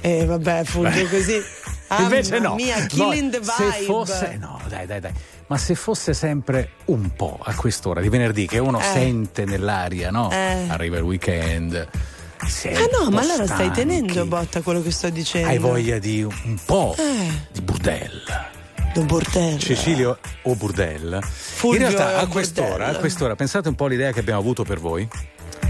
[0.02, 1.41] Eh vabbè Fulvio così.
[1.99, 2.56] Invece Mamma no.
[2.56, 3.72] mia, killing the No, vibe.
[3.78, 5.14] Se fosse, no, dai, dai, dai.
[5.47, 8.84] Ma se fosse sempre un po' a quest'ora di venerdì che uno Eh.
[8.84, 10.31] sente nell'aria, no?
[10.31, 10.65] Eh.
[10.69, 11.76] Arriva il weekend.
[11.76, 15.47] Ah no, ma allora stai stanchi, tenendo botta quello che sto dicendo.
[15.47, 18.22] Hai voglia di un, po' Eh, di burdel.
[18.95, 19.57] un bordello.
[19.59, 21.19] Cecilio o burdel.
[21.23, 24.80] Fulvio In realtà a quest'ora, a quest'ora pensate un po' all'idea che abbiamo avuto per
[24.80, 25.07] voi.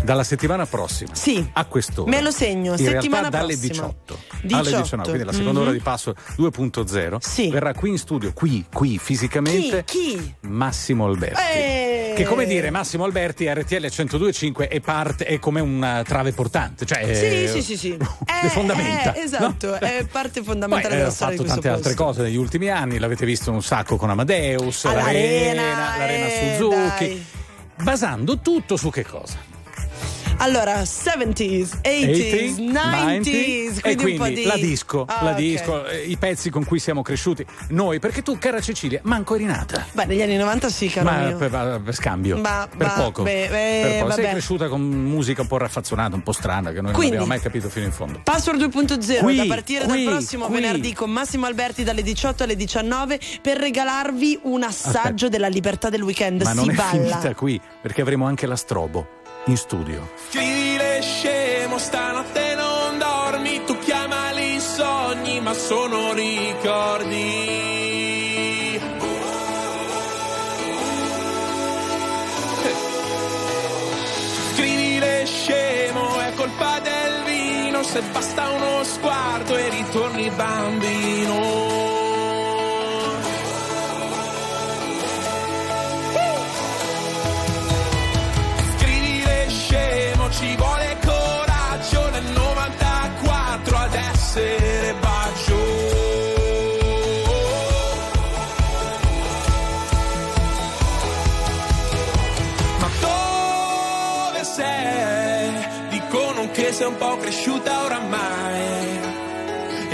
[0.06, 1.44] Dalla settimana prossima Sì.
[1.54, 2.10] a quest'ora.
[2.10, 3.74] Me lo segno, In settimana realtà dalle prossima.
[3.74, 4.56] 18, 18.
[4.70, 5.66] alle 19, quindi la seconda Mhm.
[5.66, 7.18] ora di passo 2.0.
[7.20, 7.50] Sì.
[7.50, 10.16] Verrà qui in studio, qui, qui fisicamente, Chi?
[10.16, 10.36] Chi?
[10.42, 11.42] Massimo Alberti.
[11.42, 16.86] Eh, Che come dire, Massimo Alberti, RTL 102.5 è, parte, è come una trave portante,
[16.86, 17.98] cioè Sì, è- sì, sì, sì.
[17.98, 19.14] le fondamenta.
[19.16, 19.76] Eh, esatto, no?
[19.80, 22.38] è parte Poi fondamentale eh, della ha storia fatto di questo tante altre cose negli
[22.38, 27.26] ultimi anni, l'avete visto un sacco con Amadeus, All'Arena, l'Arena, l'Arena eh, Suzuki, dai.
[27.84, 29.54] basando tutto su che cosa?
[30.38, 35.36] Allora, 70s, 80s, 90s, e quindi, quindi di la disco, Ah, la ok.
[35.38, 39.46] disco, eh, i pezzi con cui siamo cresciuti noi, perché tu, cara Cecilia, manco eri
[39.46, 39.86] nata.
[39.94, 43.24] Beh, negli anni 90 sì, caro Ma per, per scambio, Ma- per ma- poco.
[43.24, 44.12] beh, beh, per poco.
[44.12, 44.32] Sei vabbè.
[44.32, 47.40] cresciuta con musica un po' raffazzonata, un po' strana, che noi Quindi- non abbiamo mai
[47.40, 48.20] capito fino in fondo.
[48.24, 50.56] Password 2.0 Qui, da partire qui, dal prossimo qui.
[50.56, 55.28] venerdì con Massimo Alberti dalle 18 alle 19 per regalarvi un assaggio Aspetta.
[55.30, 56.44] della libertà del weekend.
[56.44, 56.90] Ma si non è balla.
[56.90, 59.08] finita qui, perché avremo anche la strobo
[59.46, 60.08] in studio.
[60.30, 67.74] Scrivile scemo, stanotte non dormi, tu chiamali sogni, ma sono ricordi.
[74.54, 81.75] Scrivile scemo, è colpa del vino, se basta uno sguardo e ritorni bambino.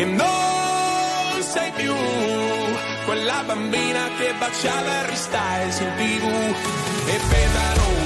[0.01, 1.93] E non sei più
[3.05, 6.25] quella bambina che baciava Harry Styles in tv
[7.05, 8.00] e pesano,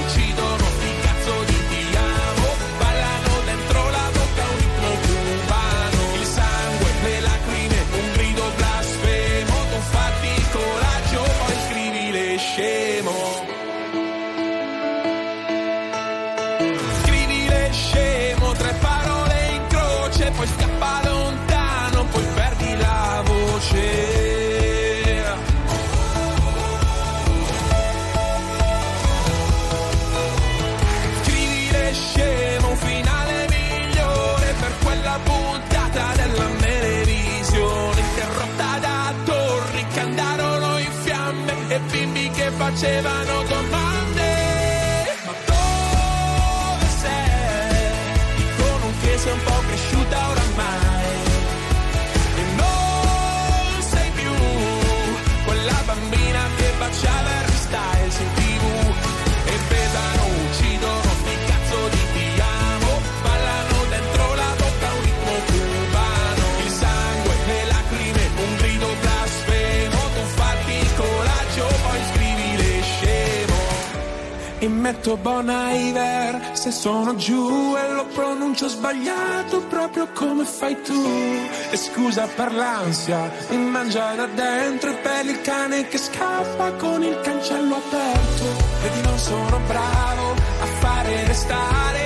[42.76, 43.65] facevano con
[74.86, 81.02] metto Bon Iver se sono giù e lo pronuncio sbagliato proprio come fai tu.
[81.70, 87.02] E scusa per l'ansia mi mangia da dentro e per il cane che scappa con
[87.02, 88.44] il cancello aperto.
[88.82, 90.30] Vedi non sono bravo
[90.60, 92.05] a fare restare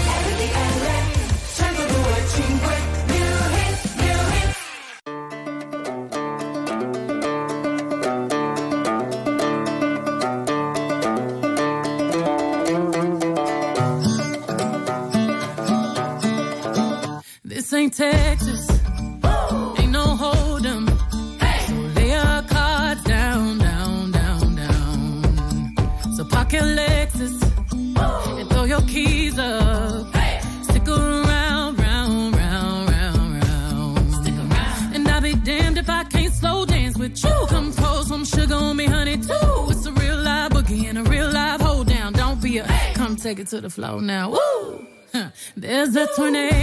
[43.51, 44.31] To the floor now.
[44.31, 44.87] Woo!
[45.57, 46.60] There's a tornado.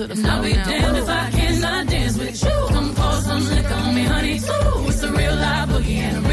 [0.00, 0.32] To the floor.
[0.32, 2.66] I'll be damned if I cannot dance with you.
[2.68, 4.88] Come pour some liquor on me, honey, too.
[4.88, 6.29] It's a real live boogie and a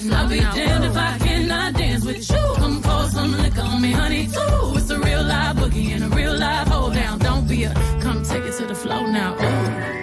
[0.00, 0.18] floor.
[0.18, 2.54] I'll be damned if I cannot dance with you.
[2.56, 4.74] Come pour some liquor on me, honey, too.
[4.76, 7.18] It's a real live boogie and a real live hold down.
[7.18, 9.34] Don't be a come take it to the floor now.
[9.34, 10.00] Ooh.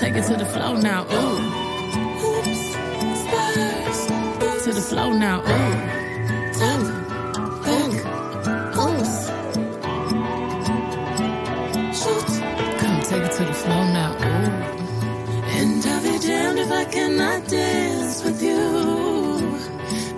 [0.00, 1.06] Take it to the floor now.
[1.10, 1.38] Ooh.
[2.28, 2.62] Oops.
[3.22, 4.00] Spurs.
[4.64, 5.40] To the floor now.
[5.40, 5.73] Ooh.
[18.24, 18.58] With you.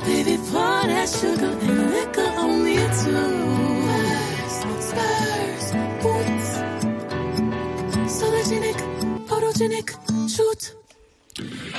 [0.07, 3.29] Baby, pour that sugar and liquor on me too.
[4.57, 5.67] Spurs, spurs,
[6.03, 6.49] boots.
[8.19, 8.79] Sologenic,
[9.27, 9.89] photogenic,
[10.29, 10.75] shoot.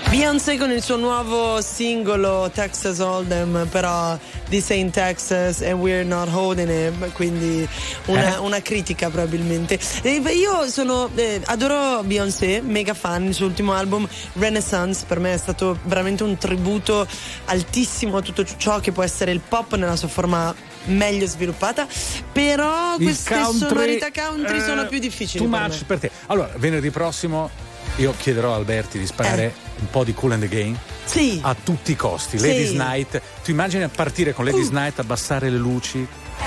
[0.10, 4.18] Beyoncé con il suo nuovo singolo Texas Hold'em, però
[4.50, 7.68] This ain't Texas and we're not holding it, quindi
[8.06, 8.40] una, Eh?
[8.40, 9.78] una critica probabilmente.
[10.04, 15.34] E io sono, eh, adoro Beyoncé, mega fan, il suo ultimo album Renaissance per me
[15.34, 17.06] è stato veramente un tributo
[17.46, 20.56] altissimo a tutto ciò che può essere il pop nella sua forma
[20.86, 21.86] meglio sviluppata,
[22.32, 25.44] però Il queste country, sonorità country eh, sono più difficili.
[25.44, 25.86] Too per much me.
[25.88, 26.12] per te.
[26.28, 27.50] Allora, venerdì prossimo
[27.98, 30.96] io chiederò a Alberti di sparare un po' di Cool and the Game.
[31.08, 31.40] Sì.
[31.42, 32.38] A tutti i costi.
[32.38, 32.48] Sì.
[32.48, 33.22] Ladies Night.
[33.44, 36.06] Tu immagini a partire con Ladies Night, abbassare le luci?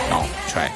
[0.08, 0.70] No, cioè.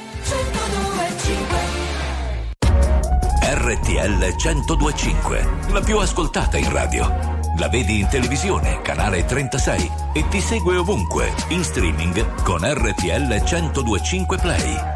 [3.57, 7.33] RTL 1025, la più ascoltata in radio.
[7.59, 14.39] La vedi in televisione, canale 36 e ti segue ovunque, in streaming con RTL 1025
[14.39, 14.94] Play.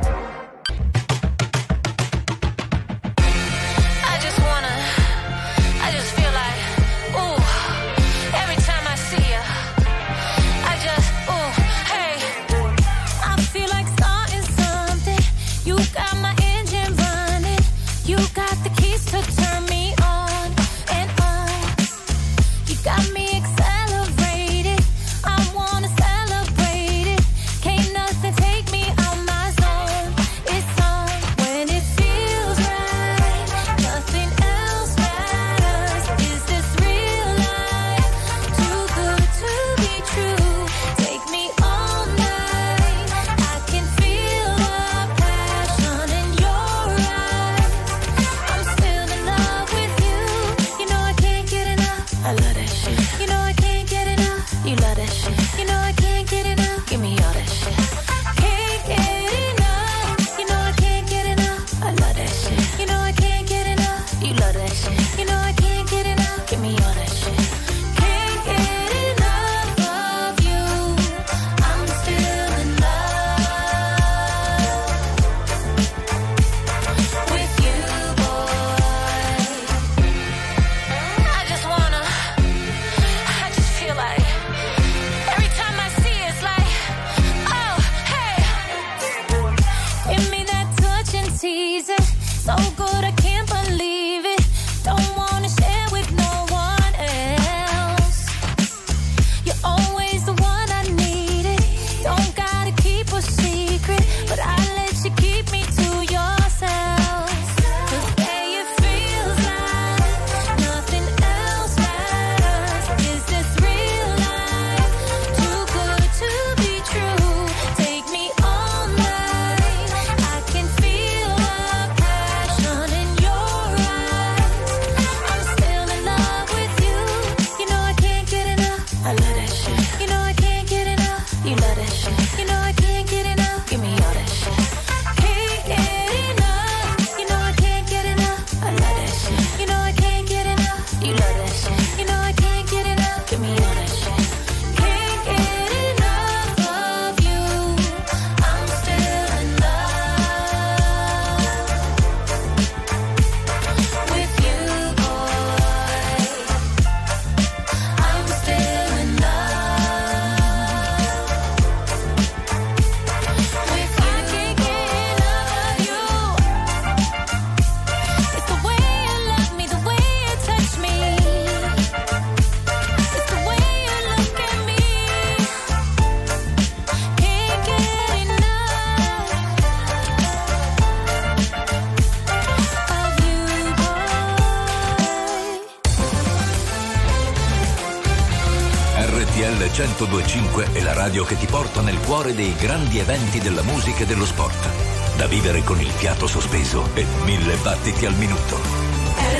[189.98, 194.06] 1025 è la radio che ti porta nel cuore dei grandi eventi della musica e
[194.06, 195.16] dello sport.
[195.16, 198.54] Da vivere con il fiato sospeso e mille battiti al minuto.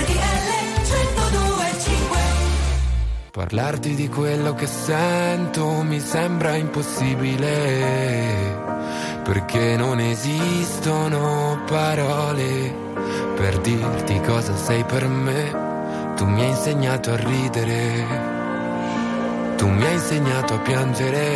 [0.00, 0.18] RTL
[0.82, 2.18] 1025
[3.30, 7.46] Parlarti di quello che sento mi sembra impossibile,
[9.22, 12.74] perché non esistono parole
[13.36, 15.66] per dirti cosa sei per me.
[16.16, 18.27] Tu mi hai insegnato a ridere,
[19.58, 21.26] tu mi hai insegnato a piangere.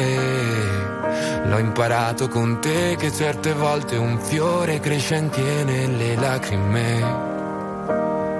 [1.45, 7.01] L'ho imparato con te che certe volte un fiore cresce anche nelle lacrime,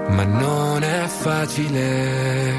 [0.09, 2.55] ma non è facile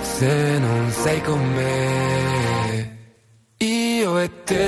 [0.00, 2.90] se non sei con me.
[3.58, 4.62] Io e te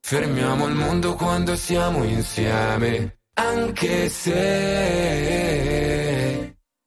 [0.00, 5.83] fermiamo il mondo quando siamo insieme, anche se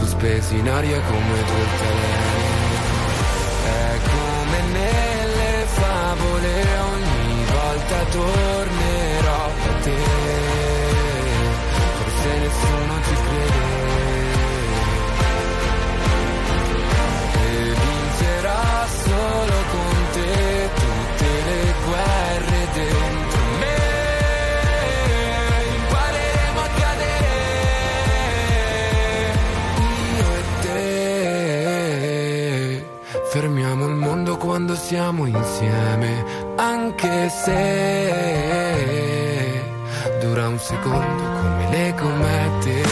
[0.00, 2.48] sospesi in aria come tu il telefono.
[3.64, 6.52] È come nelle favole,
[6.94, 10.02] ogni volta tornerò da te.
[11.98, 13.68] Forse nessuno ti crede.
[17.42, 19.69] E vincerà solo te.
[34.50, 36.24] Quando siamo insieme,
[36.56, 38.82] anche se
[40.20, 42.82] dura un secondo come le comete.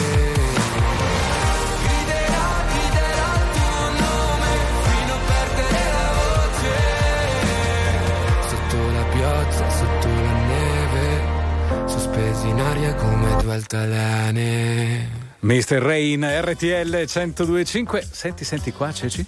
[8.47, 11.23] Sotto la pioggia, sotto la neve,
[11.87, 15.11] sospesi in aria come due altalane.
[15.41, 15.83] Mr.
[15.83, 18.07] Rain, RTL 1025.
[18.09, 19.27] Senti, senti qua, Ceci.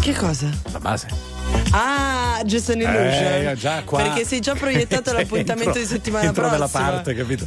[0.00, 0.48] Che cosa?
[0.70, 1.31] La base.
[1.74, 3.46] Ah, Jason Illusion.
[3.48, 4.02] Eh, già qua.
[4.02, 6.66] Perché sei già proiettato l'appuntamento Entro- di settimana entro prossima.
[6.68, 7.46] dalla parte, capito?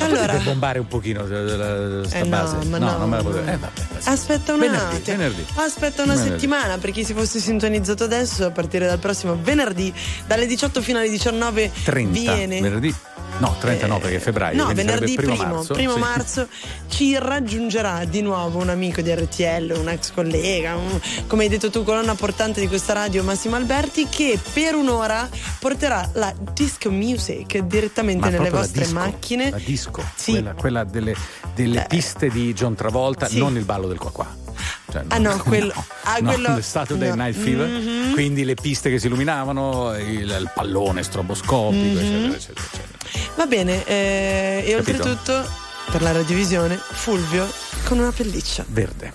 [0.00, 2.56] Allora- Potete bombare un pochino eh, la- sta Eh, no, base?
[2.66, 2.98] ma no.
[2.98, 3.52] non me la potete.
[3.52, 3.80] Eh, vabbè.
[4.04, 5.16] Aspetta un Venerdì, attimo.
[5.16, 5.46] venerdì.
[5.54, 6.32] Aspetta una Venerdì.
[6.32, 9.94] settimana per chi si fosse sintonizzato adesso a partire dal prossimo venerdì
[10.26, 12.18] dalle 18 fino alle 19 30.
[12.34, 12.94] viene Venerdì?
[13.38, 14.56] No, 30 no, perché è febbraio.
[14.56, 15.74] No, venerdì sarebbe primo, marzo.
[15.74, 15.98] primo sì.
[15.98, 16.48] marzo
[16.88, 21.68] ci raggiungerà di nuovo un amico di RTL, un ex collega, un- come hai detto
[21.70, 25.28] tu, colonna portante di questa radio, Massimo Alberti, che per un'ora
[25.58, 29.50] porterà la disco music direttamente Ma nelle proprio la vostre disco, macchine.
[29.50, 30.30] La disco, Sì.
[30.32, 31.14] quella, quella delle,
[31.54, 33.38] delle piste di John Travolta, Sì.
[33.38, 34.42] non il ballo del qua qua.
[34.90, 35.72] Cioè, Ah, no, quello-
[36.04, 37.14] ah, no, quello- Saturday no.
[37.16, 38.12] Night Fever, Mhm.
[38.12, 41.96] quindi le piste che si illuminavano, il, il pallone stroboscopico, Mhm.
[41.98, 43.32] eccetera, eccetera, eccetera.
[43.36, 45.02] Va bene, eh, e Capito?
[45.08, 45.48] oltretutto
[45.90, 47.46] per la radiovisione Fulvio
[47.84, 48.64] con una pelliccia.
[48.68, 49.12] Verde.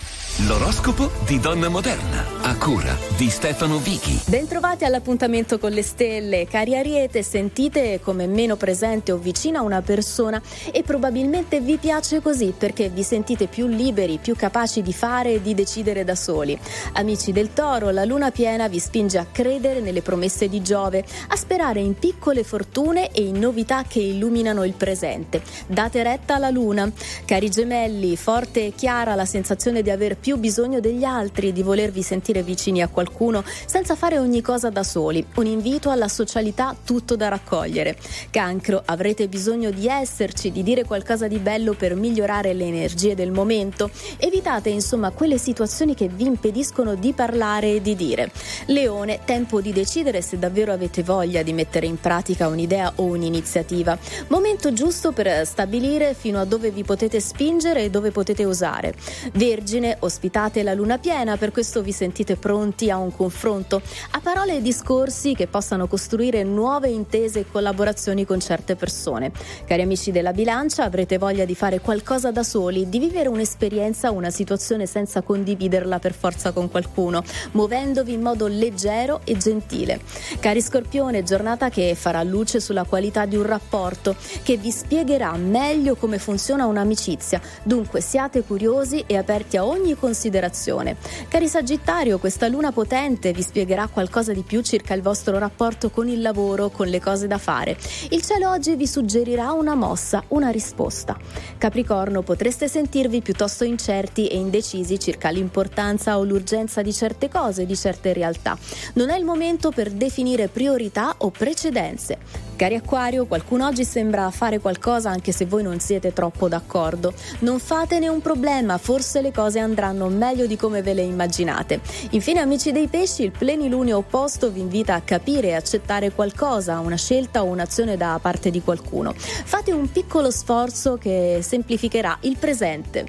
[0.47, 4.21] L'oroscopo di Donna Moderna, a cura di Stefano Vichi.
[4.27, 10.41] Bentrovati all'appuntamento con le stelle, cari Ariete, sentite come meno presente o vicina una persona
[10.71, 15.41] e probabilmente vi piace così perché vi sentite più liberi, più capaci di fare e
[15.41, 16.57] di decidere da soli.
[16.93, 21.35] Amici del Toro, la luna piena vi spinge a credere nelle promesse di Giove, a
[21.35, 25.41] sperare in piccole fortune e in novità che illuminano il presente.
[25.67, 26.89] Date retta alla luna.
[27.25, 32.01] Cari gemelli, forte e chiara la sensazione di aver più bisogno degli altri, di volervi
[32.01, 35.25] sentire vicini a qualcuno senza fare ogni cosa da soli.
[35.35, 37.97] Un invito alla socialità tutto da raccogliere.
[38.29, 43.31] Cancro, avrete bisogno di esserci, di dire qualcosa di bello per migliorare le energie del
[43.31, 43.89] momento.
[44.17, 48.31] Evitate insomma quelle situazioni che vi impediscono di parlare e di dire.
[48.67, 53.97] Leone, tempo di decidere se davvero avete voglia di mettere in pratica un'idea o un'iniziativa.
[54.27, 58.93] Momento giusto per stabilire fino a dove vi potete spingere e dove potete usare.
[59.33, 63.81] Vergine, ospitate la luna piena, per questo vi sentite pronti a un confronto,
[64.11, 69.31] a parole e discorsi che possano costruire nuove intese e collaborazioni con certe persone.
[69.65, 74.29] Cari amici della bilancia, avrete voglia di fare qualcosa da soli, di vivere un'esperienza una
[74.29, 80.01] situazione senza condividerla per forza con qualcuno, muovendovi in modo leggero e gentile.
[80.41, 85.95] Cari Scorpione, giornata che farà luce sulla qualità di un rapporto, che vi spiegherà meglio
[85.95, 87.39] come funziona un'amicizia.
[87.63, 90.95] Dunque siate curiosi e aperti a ogni considerazione.
[91.27, 96.07] Cari Sagittario, questa luna potente vi spiegherà qualcosa di più circa il vostro rapporto con
[96.07, 97.77] il lavoro, con le cose da fare.
[98.09, 101.17] Il cielo oggi vi suggerirà una mossa, una risposta.
[101.57, 107.75] Capricorno, potreste sentirvi piuttosto incerti e indecisi circa l'importanza o l'urgenza di certe cose, di
[107.75, 108.57] certe realtà.
[108.93, 112.48] Non è il momento per definire priorità o precedenze.
[112.59, 117.13] Cari Acquario, qualcuno oggi sembra fare qualcosa anche se voi non siete troppo d'accordo.
[117.39, 121.79] Non fatene un problema, forse le cose andranno meglio di come ve le immaginate.
[122.09, 126.97] Infine, amici dei pesci, il plenilunio opposto vi invita a capire e accettare qualcosa, una
[126.97, 129.13] scelta o un'azione da parte di qualcuno.
[129.15, 133.05] Fate un piccolo sforzo che semplificherà il presente.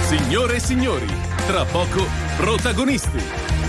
[0.00, 1.06] Signore e signori,
[1.46, 3.61] tra poco protagonisti.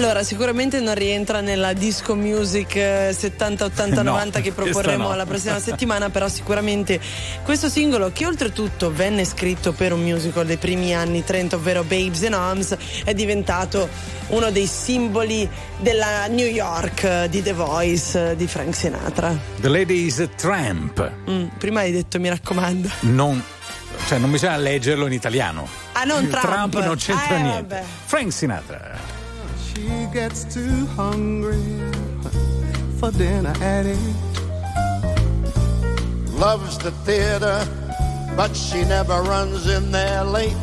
[0.00, 5.14] Allora, sicuramente non rientra nella disco music eh, 70, 80, No, 90 che proporremo no.
[5.16, 7.00] la prossima settimana, però sicuramente
[7.42, 12.22] questo singolo che oltretutto venne scritto per un musical dei primi anni 30, ovvero Babes
[12.22, 13.88] in Arms, è diventato
[14.28, 15.48] uno dei simboli
[15.80, 19.36] della New York eh, di The Voice eh, di Frank Sinatra.
[19.60, 21.12] The Lady is a Tramp.
[21.28, 22.88] Mm, prima hai detto mi raccomando.
[23.00, 23.42] Non,
[24.06, 25.89] cioè non bisogna leggerlo in italiano.
[26.00, 26.74] Ah, non Trump.
[26.82, 27.74] non c'entra Ah, eh, niente.
[27.74, 27.84] vabbè.
[28.06, 28.80] Frank Sinatra.
[29.74, 31.62] She gets too hungry
[32.98, 34.16] for dinner at eight.
[36.38, 37.66] Loves the theater,
[38.34, 40.56] but she never runs in there late.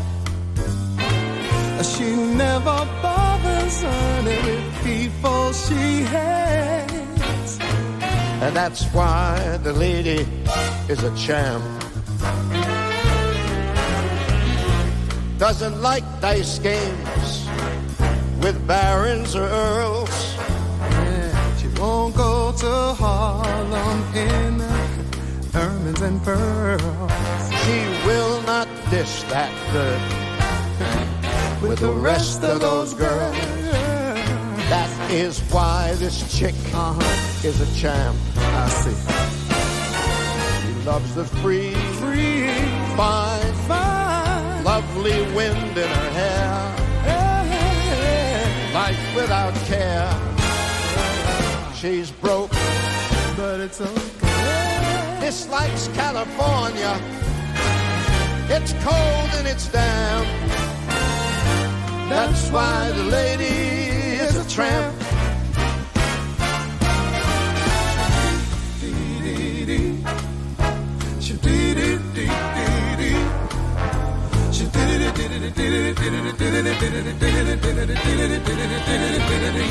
[1.84, 7.60] She never bothers any with people she hates.
[8.42, 10.26] And that's why the lady
[10.90, 11.64] is a champ.
[15.38, 17.48] Doesn't like dice games
[18.42, 20.36] with barons or earls.
[20.36, 24.60] Yeah, she won't go to Harlem in
[25.54, 27.12] ermines and pearls.
[27.62, 27.78] She
[28.08, 30.28] will not dish that dirt
[31.62, 33.36] with the rest of those girls.
[34.70, 37.48] That is why this chick uh-huh.
[37.48, 38.18] is a champ.
[38.38, 38.98] I see.
[40.66, 42.48] She loves the free, free,
[42.96, 43.47] fine,
[44.98, 46.74] lovely wind in her hair.
[48.74, 50.10] Life without care.
[51.76, 52.52] She's broke,
[53.36, 55.18] but it's okay.
[55.22, 57.00] Dislikes California.
[58.50, 60.28] It's cold and it's damp.
[62.10, 63.44] That's why the lady
[64.24, 65.07] is a tramp.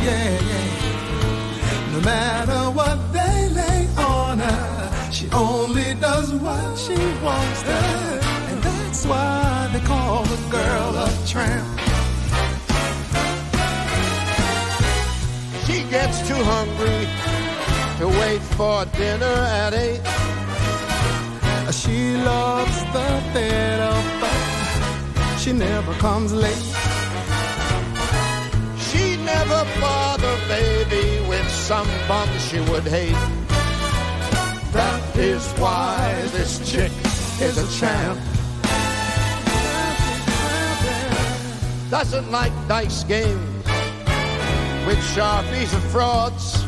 [0.07, 1.93] Yeah, yeah.
[1.93, 7.79] No matter what they lay on her, she only does what she wants to.
[8.51, 11.81] And that's why they call the girl a tramp.
[15.67, 17.09] She gets too hungry
[17.99, 20.03] to wait for dinner at eight.
[21.73, 23.95] She loves the theater,
[25.47, 26.67] she never comes late.
[28.87, 33.13] She'd never bother baby with some bum she would hate.
[34.73, 36.91] That is why this chick
[37.41, 38.19] is a champ.
[41.91, 43.65] Doesn't like dice games
[44.85, 46.66] with sharpies and frauds.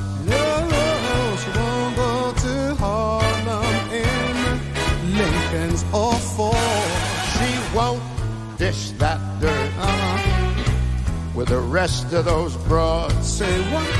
[8.68, 13.26] Dish that dirt uh-huh, with the rest of those broads.
[13.38, 13.90] Say what?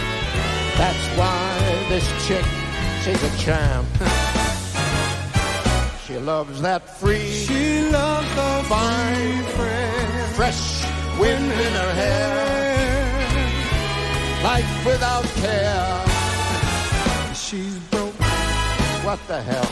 [0.81, 1.43] That's why
[1.89, 2.45] this chick,
[3.03, 3.89] she's a champ.
[6.05, 10.65] She loves that free, She loves the fine, fresh, fresh
[11.20, 12.31] wind in her hair.
[14.51, 15.90] Life without care.
[17.35, 18.20] She's broke.
[19.07, 19.70] What the hell?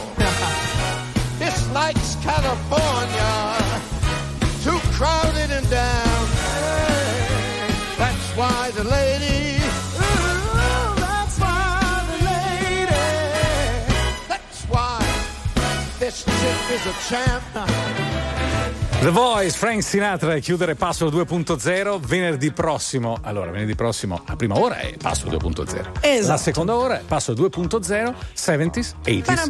[1.38, 3.65] Dislikes California.
[4.96, 6.26] Crowded and down.
[7.98, 9.58] That's why the lady.
[10.96, 12.86] that's why the lady.
[14.26, 15.04] That's why
[15.98, 17.42] this chick is a champ.
[19.02, 23.18] The Voice, Frank Sinatra e chiudere Passo 2.0 venerdì prossimo.
[23.20, 25.98] Allora, venerdì prossimo, la prima ora è Passo 2.0.
[26.00, 26.26] Esatto.
[26.26, 29.46] La seconda ora è Passo 2.0, 70s, 80s,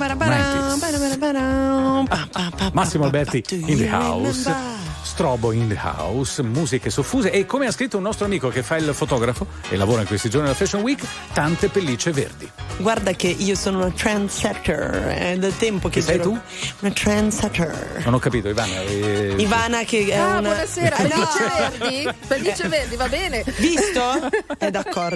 [1.23, 2.73] 90s.
[2.73, 4.86] Massimo Alberti in the house.
[5.17, 8.77] Strobo in the house, musiche soffuse e come ha scritto un nostro amico che fa
[8.77, 11.03] il fotografo e lavora in questi giorni alla Fashion Week,
[11.33, 12.47] tante pellicce verdi.
[12.77, 16.39] Guarda che io sono una trendsetter, è del tempo che Chi sei giro- tu?
[16.81, 18.03] Una trendsetter.
[18.05, 18.79] Non ho capito, Ivana.
[18.83, 22.09] eh, Ivana che è Ah, una buonasera, pellicce verdi?
[22.27, 23.43] Pellicce verdi, va bene.
[23.57, 24.29] Visto?
[24.59, 25.15] È d'accordo.